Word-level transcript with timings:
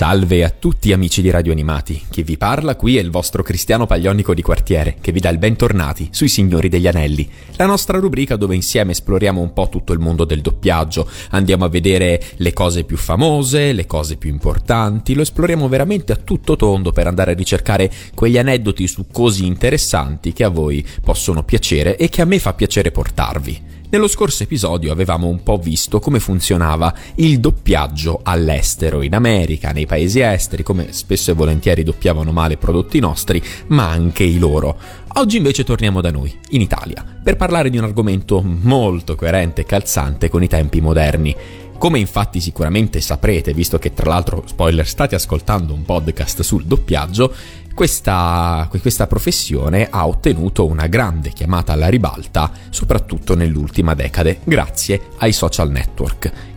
Salve 0.00 0.44
a 0.44 0.48
tutti 0.48 0.94
amici 0.94 1.20
di 1.20 1.28
Radio 1.28 1.52
Animati, 1.52 2.04
chi 2.08 2.22
vi 2.22 2.38
parla 2.38 2.74
qui 2.74 2.96
è 2.96 3.02
il 3.02 3.10
vostro 3.10 3.42
Cristiano 3.42 3.84
Paglionico 3.84 4.32
di 4.32 4.40
quartiere, 4.40 4.96
che 4.98 5.12
vi 5.12 5.20
dà 5.20 5.28
il 5.28 5.36
bentornati 5.36 6.08
sui 6.10 6.28
Signori 6.28 6.70
degli 6.70 6.86
Anelli, 6.86 7.28
la 7.56 7.66
nostra 7.66 7.98
rubrica 7.98 8.36
dove 8.36 8.54
insieme 8.54 8.92
esploriamo 8.92 9.42
un 9.42 9.52
po' 9.52 9.68
tutto 9.68 9.92
il 9.92 9.98
mondo 9.98 10.24
del 10.24 10.40
doppiaggio, 10.40 11.06
andiamo 11.32 11.66
a 11.66 11.68
vedere 11.68 12.18
le 12.36 12.54
cose 12.54 12.84
più 12.84 12.96
famose, 12.96 13.74
le 13.74 13.84
cose 13.84 14.16
più 14.16 14.30
importanti, 14.30 15.12
lo 15.12 15.20
esploriamo 15.20 15.68
veramente 15.68 16.12
a 16.12 16.16
tutto 16.16 16.56
tondo 16.56 16.92
per 16.92 17.06
andare 17.06 17.32
a 17.32 17.34
ricercare 17.34 17.92
quegli 18.14 18.38
aneddoti 18.38 18.88
su 18.88 19.04
così 19.12 19.44
interessanti 19.44 20.32
che 20.32 20.44
a 20.44 20.48
voi 20.48 20.82
possono 21.04 21.42
piacere 21.42 21.98
e 21.98 22.08
che 22.08 22.22
a 22.22 22.24
me 22.24 22.38
fa 22.38 22.54
piacere 22.54 22.90
portarvi. 22.90 23.79
Nello 23.92 24.06
scorso 24.06 24.44
episodio 24.44 24.92
avevamo 24.92 25.26
un 25.26 25.42
po' 25.42 25.58
visto 25.58 25.98
come 25.98 26.20
funzionava 26.20 26.94
il 27.16 27.40
doppiaggio 27.40 28.20
all'estero, 28.22 29.02
in 29.02 29.16
America, 29.16 29.72
nei 29.72 29.86
paesi 29.86 30.20
esteri, 30.20 30.62
come 30.62 30.92
spesso 30.92 31.32
e 31.32 31.34
volentieri 31.34 31.82
doppiavano 31.82 32.30
male 32.30 32.56
prodotti 32.56 33.00
nostri, 33.00 33.42
ma 33.66 33.88
anche 33.90 34.22
i 34.22 34.38
loro. 34.38 34.78
Oggi 35.14 35.38
invece 35.38 35.64
torniamo 35.64 36.00
da 36.00 36.12
noi, 36.12 36.32
in 36.50 36.60
Italia, 36.60 37.04
per 37.20 37.36
parlare 37.36 37.68
di 37.68 37.78
un 37.78 37.84
argomento 37.84 38.40
molto 38.42 39.16
coerente 39.16 39.62
e 39.62 39.64
calzante 39.64 40.28
con 40.28 40.44
i 40.44 40.48
tempi 40.48 40.80
moderni. 40.80 41.34
Come 41.76 41.98
infatti 41.98 42.40
sicuramente 42.40 43.00
saprete, 43.00 43.54
visto 43.54 43.78
che 43.78 43.94
tra 43.94 44.10
l'altro, 44.10 44.44
spoiler, 44.46 44.86
state 44.86 45.14
ascoltando 45.14 45.72
un 45.72 45.82
podcast 45.82 46.42
sul 46.42 46.64
doppiaggio, 46.64 47.34
questa, 47.74 48.68
questa, 48.80 49.06
professione 49.06 49.88
ha 49.90 50.06
ottenuto 50.06 50.66
una 50.66 50.86
grande 50.86 51.30
chiamata 51.30 51.72
alla 51.72 51.88
ribalta, 51.88 52.50
soprattutto 52.70 53.34
nell'ultima 53.34 53.94
decade, 53.94 54.40
grazie 54.44 55.00
ai 55.18 55.32
social 55.32 55.70
network. 55.70 56.49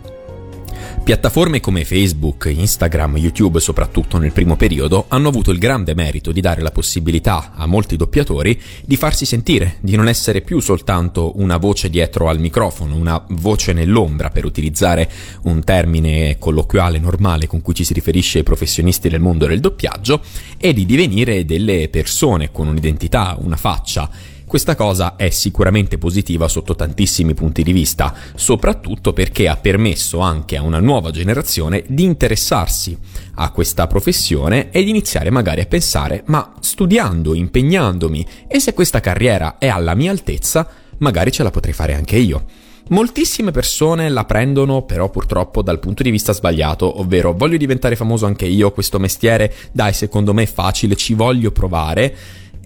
Piattaforme 1.04 1.60
come 1.60 1.84
Facebook, 1.84 2.50
Instagram, 2.50 3.18
YouTube, 3.18 3.60
soprattutto 3.60 4.16
nel 4.16 4.32
primo 4.32 4.56
periodo, 4.56 5.04
hanno 5.08 5.28
avuto 5.28 5.50
il 5.50 5.58
grande 5.58 5.94
merito 5.94 6.32
di 6.32 6.40
dare 6.40 6.62
la 6.62 6.70
possibilità 6.70 7.52
a 7.54 7.66
molti 7.66 7.96
doppiatori 7.96 8.58
di 8.86 8.96
farsi 8.96 9.26
sentire, 9.26 9.76
di 9.82 9.96
non 9.96 10.08
essere 10.08 10.40
più 10.40 10.60
soltanto 10.60 11.32
una 11.36 11.58
voce 11.58 11.90
dietro 11.90 12.30
al 12.30 12.40
microfono, 12.40 12.96
una 12.96 13.22
voce 13.28 13.74
nell'ombra, 13.74 14.30
per 14.30 14.46
utilizzare 14.46 15.10
un 15.42 15.62
termine 15.62 16.38
colloquiale 16.38 16.98
normale 16.98 17.46
con 17.46 17.60
cui 17.60 17.74
ci 17.74 17.84
si 17.84 17.92
riferisce 17.92 18.38
ai 18.38 18.44
professionisti 18.44 19.10
del 19.10 19.20
mondo 19.20 19.46
del 19.46 19.60
doppiaggio, 19.60 20.22
e 20.56 20.72
di 20.72 20.86
divenire 20.86 21.44
delle 21.44 21.90
persone 21.90 22.50
con 22.50 22.66
un'identità, 22.66 23.36
una 23.38 23.56
faccia 23.56 24.08
questa 24.54 24.76
cosa 24.76 25.16
è 25.16 25.30
sicuramente 25.30 25.98
positiva 25.98 26.46
sotto 26.46 26.76
tantissimi 26.76 27.34
punti 27.34 27.64
di 27.64 27.72
vista, 27.72 28.14
soprattutto 28.36 29.12
perché 29.12 29.48
ha 29.48 29.56
permesso 29.56 30.20
anche 30.20 30.56
a 30.56 30.62
una 30.62 30.78
nuova 30.78 31.10
generazione 31.10 31.82
di 31.88 32.04
interessarsi 32.04 32.96
a 33.34 33.50
questa 33.50 33.88
professione 33.88 34.70
e 34.70 34.84
di 34.84 34.90
iniziare 34.90 35.30
magari 35.30 35.60
a 35.60 35.66
pensare, 35.66 36.22
ma 36.26 36.54
studiando, 36.60 37.34
impegnandomi, 37.34 38.24
e 38.46 38.60
se 38.60 38.74
questa 38.74 39.00
carriera 39.00 39.58
è 39.58 39.66
alla 39.66 39.96
mia 39.96 40.12
altezza, 40.12 40.68
magari 40.98 41.32
ce 41.32 41.42
la 41.42 41.50
potrei 41.50 41.74
fare 41.74 41.94
anche 41.94 42.14
io. 42.14 42.44
Moltissime 42.90 43.50
persone 43.50 44.08
la 44.08 44.24
prendono 44.24 44.82
però 44.82 45.10
purtroppo 45.10 45.62
dal 45.62 45.80
punto 45.80 46.04
di 46.04 46.10
vista 46.10 46.32
sbagliato, 46.32 47.00
ovvero 47.00 47.32
voglio 47.32 47.56
diventare 47.56 47.96
famoso 47.96 48.26
anche 48.26 48.46
io, 48.46 48.70
questo 48.70 49.00
mestiere 49.00 49.52
dai 49.72 49.92
secondo 49.92 50.32
me 50.32 50.44
è 50.44 50.46
facile, 50.46 50.94
ci 50.94 51.14
voglio 51.14 51.50
provare 51.50 52.14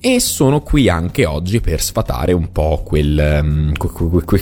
e 0.01 0.21
sono 0.21 0.61
qui 0.61 0.89
anche 0.89 1.27
oggi 1.27 1.61
per 1.61 1.81
sfatare 1.83 2.33
un 2.33 2.53
po' 2.53 2.83
quel, 2.85 3.41
um, 3.43 3.73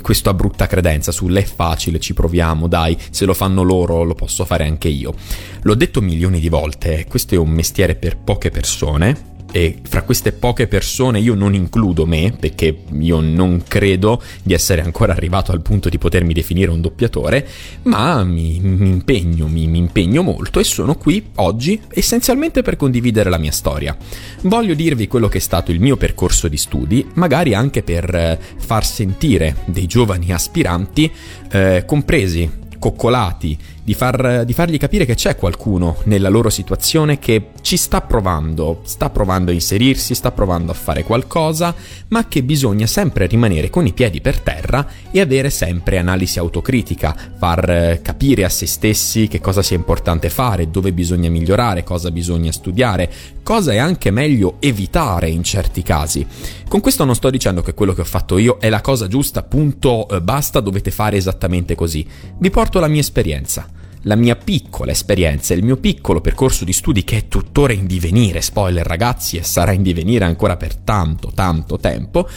questa 0.03 0.35
brutta 0.35 0.67
credenza 0.67 1.13
sull'è 1.13 1.43
facile, 1.43 2.01
ci 2.01 2.15
proviamo, 2.15 2.67
dai, 2.67 2.97
se 3.11 3.25
lo 3.25 3.35
fanno 3.35 3.63
loro 3.63 4.03
lo 4.03 4.15
posso 4.15 4.45
fare 4.45 4.65
anche 4.65 4.89
io. 4.89 5.15
L'ho 5.63 5.75
detto 5.75 6.01
milioni 6.01 6.41
di 6.41 6.49
volte, 6.49 7.07
questo 7.09 7.35
è 7.35 7.39
un 7.39 7.51
mestiere 7.51 7.95
per 7.95 8.17
poche 8.17 8.51
persone, 8.51 9.35
e 9.57 9.79
fra 9.89 10.03
queste 10.03 10.33
poche 10.33 10.67
persone 10.67 11.19
io 11.19 11.35
non 11.35 11.55
includo 11.55 12.05
me, 12.05 12.37
perché 12.39 12.77
io 12.99 13.21
non 13.21 13.63
credo 13.67 14.23
di 14.43 14.53
essere 14.53 14.83
ancora 14.83 15.15
arrivato 15.15 15.51
al 15.51 15.63
punto 15.63 15.89
di 15.89 15.97
potermi 15.97 16.35
definire 16.35 16.71
un 16.71 16.83
doppiatore, 16.83 17.49
ma 17.85 18.23
mi, 18.23 18.61
mi 18.61 18.91
impegno, 18.91 19.49
mi, 19.49 19.67
mi 19.67 19.79
impegno 19.79 20.21
molto 20.21 20.61
e 20.61 20.65
sono 20.65 20.97
qui 20.97 21.31
oggi 21.37 21.81
essenzialmente 21.89 22.61
per 22.61 22.77
condividere 22.77 23.31
la 23.31 23.39
mia 23.39 23.51
storia. 23.51 23.97
Voglio 24.43 24.75
dirvi 24.75 25.09
quello 25.09 25.29
che 25.29 25.39
è 25.39 25.41
stato 25.41 25.71
il 25.71 25.81
mio 25.81 25.97
percorso 25.97 26.49
di 26.49 26.59
studi, 26.59 27.07
magari 27.15 27.55
anche 27.55 27.83
per 27.83 28.15
eh, 28.15 28.39
far 28.59 28.85
sentire 28.85 29.57
dei 29.65 29.87
giovani 29.87 30.33
aspiranti 30.33 31.11
eh, 31.51 31.85
compresi 31.87 32.65
coccolati, 32.79 33.59
di, 33.87 33.95
far, 33.95 34.45
di, 34.45 34.53
fargli 34.53 34.79
capire 34.79 35.05
che 35.05 35.15
c'è 35.15 35.37
qualcuno 35.37 35.99
nella 36.07 36.29
loro 36.29 36.51
situazione 36.51 37.21
che 37.21 37.51
ci 37.61 37.77
sta 37.77 38.01
provando, 38.01 38.81
sta 38.83 39.11
provando 39.11 39.53
a 39.53 39.55
inserirsi, 39.55 40.17
sta 40.17 40.33
provando 40.33 40.73
a 40.73 40.75
fare 40.75 41.05
qualcosa, 41.05 41.73
ma 42.09 42.27
che 42.27 42.43
bisogna 42.43 42.89
sempre 42.89 43.27
rimanere 43.27 43.71
con 43.71 43.87
i 43.87 43.93
piedi 43.93 44.21
per 44.21 44.41
terra 44.41 44.85
e 45.13 45.21
avere 45.21 45.51
sempre 45.51 45.99
analisi 45.99 46.41
autocritica, 46.41 47.15
far 47.39 47.71
eh, 47.71 48.01
capire 48.03 48.43
a 48.43 48.49
se 48.49 48.67
stessi 48.67 49.29
che 49.29 49.41
cosa 49.41 49.63
sia 49.63 49.77
importante 49.77 50.31
fare, 50.31 50.69
dove 50.69 50.93
bisogna 50.93 51.31
migliorare, 51.31 51.85
cosa 51.85 52.11
bisogna 52.11 52.51
studiare, 52.51 53.09
cosa 53.45 53.71
è 53.71 53.77
anche 53.77 54.11
meglio 54.11 54.57
evitare 54.59 55.29
in 55.29 55.45
certi 55.45 55.85
casi. 55.85 56.27
Con 56.67 56.81
questo 56.81 57.05
non 57.05 57.15
sto 57.15 57.31
dicendo 57.31 57.63
che 57.63 57.73
quello 57.73 57.93
che 57.93 58.01
ho 58.01 58.05
fatto 58.05 58.37
io 58.37 58.57
è 58.59 58.69
la 58.69 58.81
cosa 58.81 59.07
giusta, 59.07 59.45
punto, 59.45 60.09
eh, 60.09 60.21
basta, 60.21 60.59
dovete 60.59 60.91
fare 60.91 61.17
esattamente 61.17 61.77
così. 61.77 62.05
Vi 62.37 62.51
porto 62.51 62.81
la 62.81 62.89
mia 62.89 63.01
esperienza 63.01 63.75
la 64.07 64.15
mia 64.17 64.37
piccola 64.37 64.93
esperienza, 64.93 65.53
il 65.55 65.65
mio 65.65 65.77
piccolo 65.77 66.21
percorso 66.21 66.65
di 66.65 66.73
studi 66.73 67.05
che 67.05 67.17
è 67.19 67.29
tuttora 67.29 67.73
in 67.73 67.87
divenire, 67.87 68.41
spoiler 68.41 68.87
ragazzi, 68.87 69.37
e 69.37 69.43
sarà 69.43 69.73
in 69.73 69.83
divenire 69.83 70.25
ancora 70.25 70.57
per 70.57 70.77
tanto, 70.77 71.33
tanto 71.35 71.79
tempo, 71.79 72.29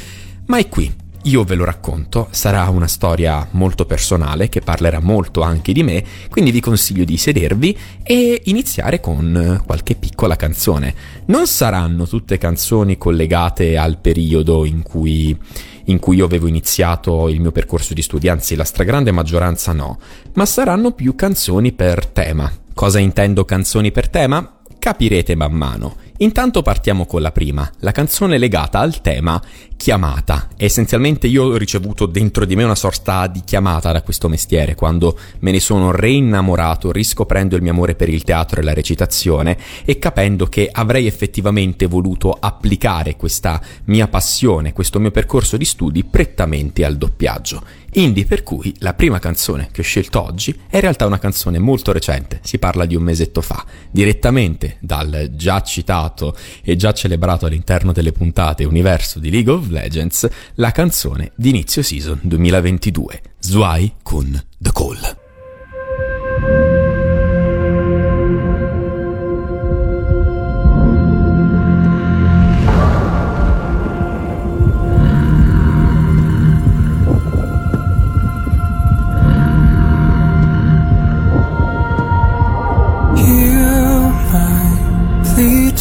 ma 0.47 0.57
è 0.57 0.67
qui, 0.67 0.91
io 1.29 1.43
ve 1.43 1.53
lo 1.53 1.63
racconto, 1.63 2.27
sarà 2.31 2.67
una 2.69 2.87
storia 2.87 3.47
molto 3.51 3.85
personale 3.85 4.49
che 4.49 4.61
parlerà 4.61 4.99
molto 4.99 5.41
anche 5.41 5.73
di 5.73 5.83
me, 5.83 6.03
quindi 6.27 6.49
vi 6.49 6.59
consiglio 6.59 7.03
di 7.03 7.17
sedervi 7.17 7.77
e 8.01 8.41
iniziare 8.45 8.99
con 8.99 9.61
qualche 9.63 9.93
piccola 9.93 10.35
canzone. 10.35 10.93
Non 11.25 11.45
saranno 11.45 12.07
tutte 12.07 12.39
canzoni 12.39 12.97
collegate 12.97 13.77
al 13.77 13.99
periodo 13.99 14.65
in 14.65 14.81
cui, 14.81 15.37
in 15.85 15.99
cui 15.99 16.17
io 16.17 16.25
avevo 16.25 16.47
iniziato 16.47 17.29
il 17.29 17.39
mio 17.39 17.51
percorso 17.51 17.93
di 17.93 18.01
studi, 18.01 18.27
anzi 18.27 18.55
la 18.55 18.63
stragrande 18.63 19.11
maggioranza 19.11 19.71
no, 19.71 19.99
ma 20.33 20.47
saranno 20.47 20.93
più 20.93 21.13
canzoni 21.13 21.73
per 21.73 22.07
tema. 22.07 22.51
Cosa 22.73 22.97
intendo 22.97 23.45
canzoni 23.45 23.91
per 23.91 24.09
tema? 24.09 24.61
Capirete 24.79 25.35
man 25.35 25.51
mano. 25.51 25.95
Intanto 26.21 26.61
partiamo 26.61 27.05
con 27.05 27.21
la 27.21 27.31
prima, 27.31 27.69
la 27.79 27.93
canzone 27.93 28.37
legata 28.37 28.79
al 28.79 28.99
tema 28.99 29.41
chiamata. 29.77 30.49
Essenzialmente 30.57 31.27
io 31.27 31.45
ho 31.45 31.55
ricevuto 31.55 32.07
dentro 32.07 32.43
di 32.43 32.57
me 32.57 32.65
una 32.65 32.75
sorta 32.75 33.25
di 33.27 33.41
chiamata 33.45 33.93
da 33.93 34.01
questo 34.01 34.27
mestiere, 34.27 34.75
quando 34.75 35.17
me 35.39 35.51
ne 35.51 35.61
sono 35.61 35.91
reinnamorato, 35.91 36.91
riscoprendo 36.91 37.55
il 37.55 37.61
mio 37.61 37.71
amore 37.71 37.95
per 37.95 38.09
il 38.09 38.23
teatro 38.23 38.59
e 38.59 38.63
la 38.63 38.73
recitazione 38.73 39.57
e 39.85 39.97
capendo 39.97 40.47
che 40.47 40.67
avrei 40.69 41.07
effettivamente 41.07 41.85
voluto 41.85 42.35
applicare 42.37 43.15
questa 43.15 43.61
mia 43.85 44.09
passione, 44.09 44.73
questo 44.73 44.99
mio 44.99 45.11
percorso 45.11 45.55
di 45.55 45.63
studi 45.63 46.03
prettamente 46.03 46.83
al 46.83 46.97
doppiaggio. 46.97 47.78
Indie 47.93 48.25
per 48.25 48.43
cui 48.43 48.73
la 48.79 48.93
prima 48.93 49.19
canzone 49.19 49.69
che 49.71 49.81
ho 49.81 49.83
scelto 49.83 50.21
oggi 50.21 50.57
è 50.69 50.75
in 50.75 50.81
realtà 50.81 51.05
una 51.05 51.19
canzone 51.19 51.59
molto 51.59 51.91
recente, 51.91 52.39
si 52.43 52.59
parla 52.59 52.85
di 52.85 52.95
un 52.95 53.03
mesetto 53.03 53.41
fa, 53.41 53.65
direttamente 53.89 54.77
dal 54.79 55.31
già 55.33 55.61
citato 55.61 56.35
e 56.63 56.75
già 56.75 56.93
celebrato 56.93 57.45
all'interno 57.45 57.91
delle 57.91 58.11
puntate 58.11 58.63
universo 58.63 59.19
di 59.19 59.31
League 59.31 59.51
of 59.51 59.69
Legends, 59.69 60.27
la 60.55 60.71
canzone 60.71 61.31
di 61.35 61.49
inizio 61.49 61.81
season 61.81 62.19
2022, 62.21 63.21
Zwei 63.39 63.93
con 64.03 64.41
The 64.57 64.71
Call. 64.71 65.18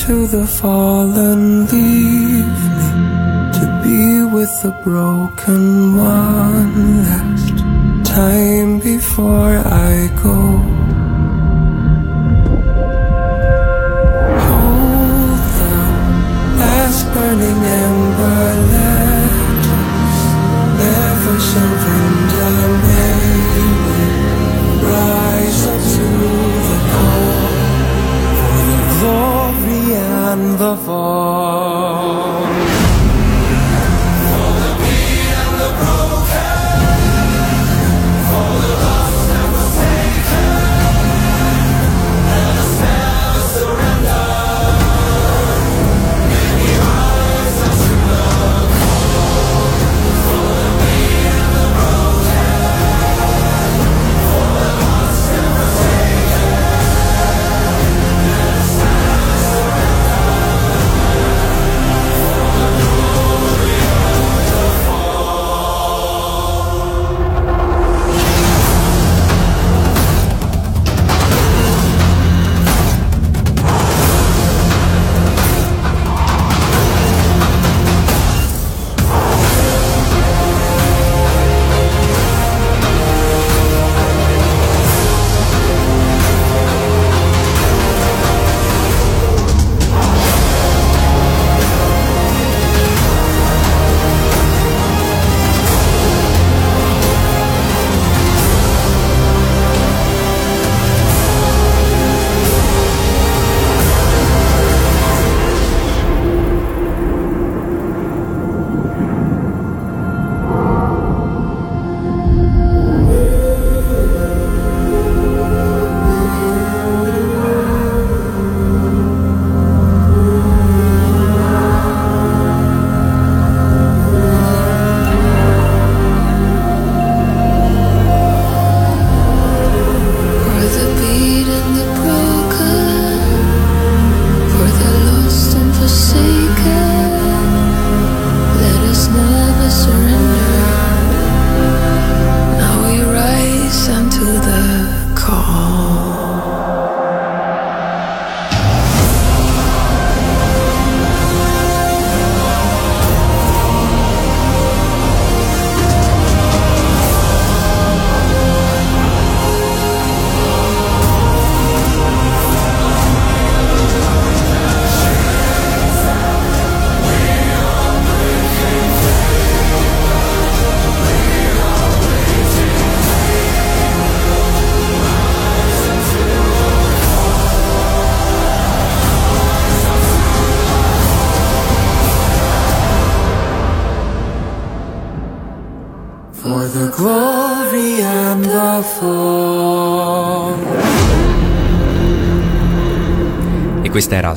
To 0.09 0.27
the 0.27 0.47
fallen, 0.47 1.67
leave 1.67 2.63
me 2.79 2.89
to 3.53 3.65
be 3.85 4.25
with 4.35 4.51
the 4.63 4.71
broken 4.83 5.99
one 5.99 7.03
last 7.03 7.59
time 8.07 8.81
before 8.81 9.59
I 9.59 10.09
go. 10.23 10.78
The 30.59 30.77
fall. 30.77 31.78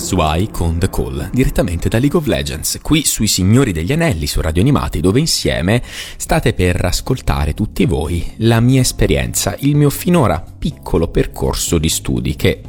Zwei 0.01 0.50
con 0.50 0.80
The 0.80 0.89
Call, 0.89 1.30
direttamente 1.31 1.88
da 1.88 2.00
League 2.00 2.18
of 2.18 2.25
Legends, 2.25 2.80
qui 2.81 3.06
sui 3.06 3.27
Signori 3.27 3.71
degli 3.71 3.94
Anelli 3.94 4.25
su 4.25 4.42
Radio 4.42 4.62
Animati, 4.63 5.00
dove 5.00 5.19
insieme 5.19 5.81
state 6.18 6.53
per 6.53 6.83
ascoltare 6.83 7.53
tutti 7.53 7.86
voi 7.86 8.33
la 8.38 8.59
mia 8.59 8.81
esperienza, 8.81 9.56
il 9.59 9.75
mio 9.75 9.92
finora 9.92 10.44
piccolo 10.57 11.07
percorso 11.07 11.77
di 11.77 11.88
studi, 11.88 12.36
che 12.36 12.62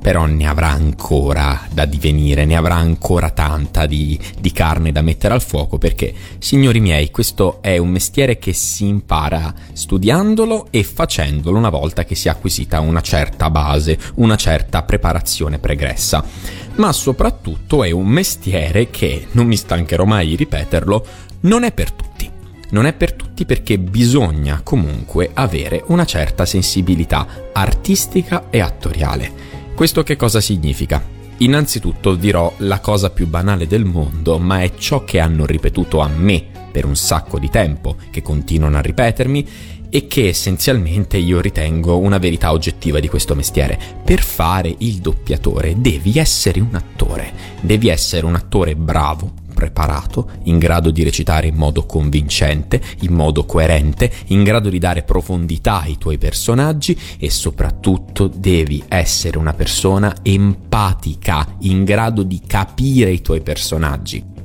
però 0.00 0.26
ne 0.26 0.46
avrà 0.46 0.70
ancora 0.70 1.66
da 1.70 1.84
divenire, 1.84 2.44
ne 2.44 2.56
avrà 2.56 2.74
ancora 2.74 3.30
tanta 3.30 3.86
di, 3.86 4.18
di 4.38 4.52
carne 4.52 4.90
da 4.90 5.00
mettere 5.00 5.34
al 5.34 5.42
fuoco, 5.42 5.78
perché, 5.78 6.12
signori 6.38 6.80
miei, 6.80 7.10
questo 7.10 7.62
è 7.62 7.78
un 7.78 7.88
mestiere 7.88 8.38
che 8.38 8.52
si 8.52 8.86
impara 8.86 9.54
studiandolo 9.72 10.66
e 10.70 10.82
facendolo 10.82 11.56
una 11.56 11.70
volta 11.70 12.04
che 12.04 12.16
si 12.16 12.26
è 12.26 12.32
acquisita 12.32 12.80
una 12.80 13.00
certa 13.00 13.48
base, 13.48 13.96
una 14.16 14.36
certa 14.36 14.82
preparazione 14.82 15.58
pregressa 15.58 16.58
ma 16.80 16.92
soprattutto 16.92 17.84
è 17.84 17.90
un 17.90 18.06
mestiere 18.06 18.88
che, 18.88 19.26
non 19.32 19.46
mi 19.46 19.56
stancherò 19.56 20.06
mai 20.06 20.28
di 20.28 20.36
ripeterlo, 20.36 21.06
non 21.40 21.62
è 21.62 21.72
per 21.72 21.92
tutti. 21.92 22.28
Non 22.70 22.86
è 22.86 22.94
per 22.94 23.12
tutti 23.12 23.44
perché 23.44 23.78
bisogna 23.78 24.62
comunque 24.64 25.30
avere 25.34 25.82
una 25.88 26.06
certa 26.06 26.46
sensibilità 26.46 27.50
artistica 27.52 28.46
e 28.48 28.60
attoriale. 28.60 29.30
Questo 29.74 30.02
che 30.02 30.16
cosa 30.16 30.40
significa? 30.40 31.04
Innanzitutto 31.38 32.14
dirò 32.14 32.50
la 32.58 32.80
cosa 32.80 33.10
più 33.10 33.26
banale 33.26 33.66
del 33.66 33.84
mondo, 33.84 34.38
ma 34.38 34.62
è 34.62 34.72
ciò 34.76 35.04
che 35.04 35.20
hanno 35.20 35.44
ripetuto 35.44 36.00
a 36.00 36.08
me 36.08 36.46
per 36.72 36.86
un 36.86 36.96
sacco 36.96 37.38
di 37.38 37.50
tempo, 37.50 37.96
che 38.10 38.22
continuano 38.22 38.78
a 38.78 38.82
ripetermi 38.82 39.48
e 39.90 40.06
che 40.06 40.28
essenzialmente 40.28 41.18
io 41.18 41.40
ritengo 41.40 41.98
una 41.98 42.18
verità 42.18 42.52
oggettiva 42.52 43.00
di 43.00 43.08
questo 43.08 43.34
mestiere. 43.34 43.78
Per 44.04 44.22
fare 44.22 44.74
il 44.78 44.96
doppiatore 44.96 45.74
devi 45.78 46.18
essere 46.18 46.60
un 46.60 46.74
attore, 46.74 47.32
devi 47.60 47.88
essere 47.88 48.24
un 48.24 48.36
attore 48.36 48.76
bravo, 48.76 49.32
preparato, 49.60 50.30
in 50.44 50.58
grado 50.58 50.90
di 50.90 51.02
recitare 51.02 51.48
in 51.48 51.54
modo 51.54 51.84
convincente, 51.84 52.80
in 53.00 53.12
modo 53.12 53.44
coerente, 53.44 54.10
in 54.28 54.42
grado 54.42 54.70
di 54.70 54.78
dare 54.78 55.02
profondità 55.02 55.82
ai 55.82 55.98
tuoi 55.98 56.16
personaggi 56.16 56.98
e 57.18 57.28
soprattutto 57.28 58.26
devi 58.26 58.82
essere 58.88 59.36
una 59.36 59.52
persona 59.52 60.16
empatica, 60.22 61.56
in 61.60 61.84
grado 61.84 62.22
di 62.22 62.40
capire 62.46 63.10
i 63.10 63.20
tuoi 63.20 63.42
personaggi. 63.42 64.39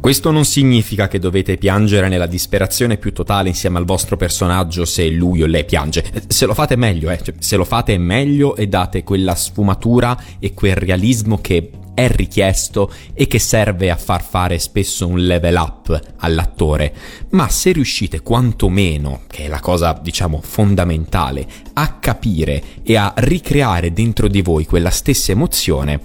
Questo 0.00 0.30
non 0.30 0.44
significa 0.44 1.08
che 1.08 1.18
dovete 1.18 1.56
piangere 1.56 2.08
nella 2.08 2.26
disperazione 2.26 2.96
più 2.96 3.12
totale 3.12 3.48
insieme 3.48 3.78
al 3.78 3.84
vostro 3.84 4.16
personaggio 4.16 4.84
se 4.84 5.08
lui 5.08 5.42
o 5.42 5.46
lei 5.46 5.64
piange. 5.64 6.04
Se 6.28 6.46
lo 6.46 6.54
fate 6.54 6.76
meglio, 6.76 7.10
eh. 7.10 7.20
Cioè, 7.22 7.34
se 7.38 7.56
lo 7.56 7.64
fate 7.64 7.98
meglio 7.98 8.56
e 8.56 8.68
date 8.68 9.02
quella 9.02 9.34
sfumatura 9.34 10.16
e 10.38 10.54
quel 10.54 10.76
realismo 10.76 11.40
che 11.40 11.70
è 11.98 12.08
richiesto 12.08 12.92
e 13.12 13.26
che 13.26 13.40
serve 13.40 13.90
a 13.90 13.96
far 13.96 14.22
fare 14.22 14.60
spesso 14.60 15.08
un 15.08 15.18
level 15.18 15.56
up 15.56 16.00
all'attore, 16.18 16.94
ma 17.30 17.48
se 17.48 17.72
riuscite 17.72 18.20
quantomeno, 18.20 19.22
che 19.26 19.46
è 19.46 19.48
la 19.48 19.58
cosa 19.58 19.98
diciamo 20.00 20.40
fondamentale, 20.40 21.44
a 21.72 21.94
capire 21.94 22.62
e 22.84 22.96
a 22.96 23.12
ricreare 23.16 23.92
dentro 23.92 24.28
di 24.28 24.42
voi 24.42 24.64
quella 24.64 24.90
stessa 24.90 25.32
emozione, 25.32 26.00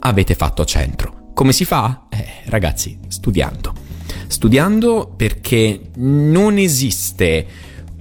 avete 0.00 0.34
fatto 0.34 0.64
centro. 0.64 1.17
Come 1.38 1.52
si 1.52 1.64
fa? 1.64 2.06
Eh, 2.08 2.26
ragazzi, 2.46 2.98
studiando. 3.06 3.72
Studiando 4.26 5.12
perché 5.16 5.82
non 5.98 6.58
esiste 6.58 7.46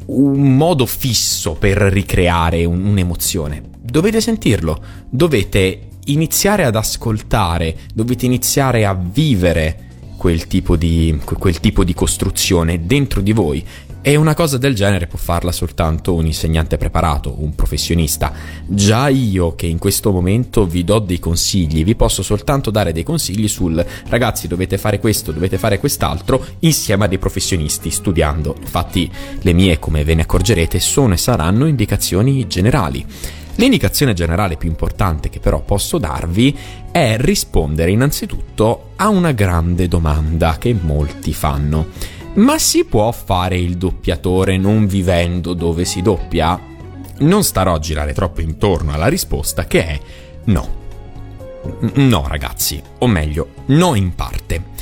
un 0.08 0.58
modo 0.58 0.88
fisso 0.88 1.54
per 1.54 1.78
ricreare 1.78 2.66
un- 2.66 2.84
un'emozione. 2.84 3.62
Dovete 3.80 4.22
sentirlo, 4.22 4.82
dovete 5.08 5.82
iniziare 6.06 6.64
ad 6.64 6.76
ascoltare, 6.76 7.78
dovete 7.94 8.26
iniziare 8.26 8.88
a 8.88 8.96
vivere 8.96 9.86
quel 10.18 10.48
tipo 10.48 10.76
di, 10.76 11.16
que- 11.24 11.38
quel 11.38 11.60
tipo 11.60 11.84
di 11.84 11.94
costruzione 11.94 12.88
dentro 12.88 13.22
di 13.22 13.34
voi. 13.34 13.64
E 14.08 14.16
una 14.16 14.36
cosa 14.36 14.58
del 14.58 14.74
genere 14.74 15.06
può 15.06 15.20
farla 15.20 15.52
soltanto 15.52 16.14
un 16.14 16.26
insegnante 16.26 16.78
preparato, 16.78 17.44
un 17.44 17.56
professionista. 17.56 18.32
Già 18.66 19.10
io 19.10 19.54
che 19.56 19.66
in 19.66 19.80
questo 19.80 20.14
momento 20.14 20.66
vi 20.66 20.86
do 20.86 21.00
dei 21.00 21.20
consigli, 21.20 21.84
vi 21.84 21.94
posso 21.94 22.24
soltanto 22.24 22.72
dare 22.72 22.94
dei 22.94 23.04
consigli 23.04 23.50
sul 23.50 23.86
ragazzi 24.08 24.48
dovete 24.48 24.78
fare 24.78 25.00
questo, 25.00 25.34
dovete 25.34 25.58
fare 25.58 25.78
quest'altro 25.78 26.42
insieme 26.60 27.04
a 27.04 27.08
dei 27.10 27.18
professionisti 27.18 27.92
studiando. 27.92 28.56
Infatti 28.62 29.12
le 29.42 29.52
mie, 29.52 29.78
come 29.78 30.06
ve 30.06 30.16
ne 30.16 30.22
accorgerete, 30.22 30.80
sono 30.80 31.14
e 31.14 31.18
saranno 31.18 31.66
indicazioni 31.66 32.48
generali. 32.48 33.06
L'indicazione 33.56 34.14
generale 34.14 34.56
più 34.56 34.70
importante 34.70 35.28
che 35.28 35.42
però 35.42 35.60
posso 35.60 35.98
darvi 35.98 36.58
è 36.92 37.18
rispondere 37.20 37.92
innanzitutto 37.92 38.92
a 38.96 39.10
una 39.10 39.34
grande 39.34 39.90
domanda 39.90 40.58
che 40.58 40.74
molti 40.74 41.34
fanno 41.34 42.16
ma 42.38 42.58
si 42.60 42.86
può 42.86 43.12
fare 43.12 43.58
il 43.58 43.78
doppiatore 43.78 44.58
non 44.58 44.86
vivendo 44.86 45.54
dove 45.54 45.86
si 45.86 46.02
doppia? 46.02 46.60
Non 47.20 47.44
starò 47.44 47.76
a 47.76 47.80
girare 47.80 48.14
troppo 48.14 48.42
intorno 48.42 48.94
alla 48.94 49.08
risposta 49.08 49.66
che 49.66 49.86
è 49.86 50.00
no. 50.46 50.86
No 51.96 52.28
ragazzi, 52.28 52.82
o 53.00 53.08
meglio, 53.08 53.50
no 53.68 53.96
in 53.96 54.14
parte. 54.14 54.76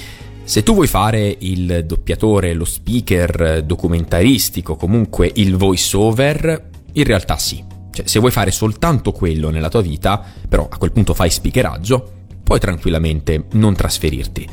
Se 0.43 0.63
tu 0.63 0.73
vuoi 0.73 0.87
fare 0.87 1.35
il 1.39 1.85
doppiatore, 1.85 2.53
lo 2.53 2.65
speaker 2.65 3.63
documentaristico, 3.63 4.75
comunque 4.75 5.31
il 5.35 5.55
voice 5.55 5.97
over, 5.97 6.69
in 6.93 7.03
realtà 7.03 7.37
sì. 7.37 7.63
Cioè, 7.89 8.05
se 8.05 8.19
vuoi 8.19 8.31
fare 8.31 8.51
soltanto 8.51 9.11
quello 9.11 9.49
nella 9.49 9.69
tua 9.69 9.81
vita, 9.81 10.23
però 10.47 10.67
a 10.69 10.77
quel 10.77 10.91
punto 10.91 11.13
fai 11.13 11.29
speakeraggio, 11.29 12.11
puoi 12.43 12.59
tranquillamente 12.59 13.45
non 13.53 13.73
trasferirti. 13.73 14.49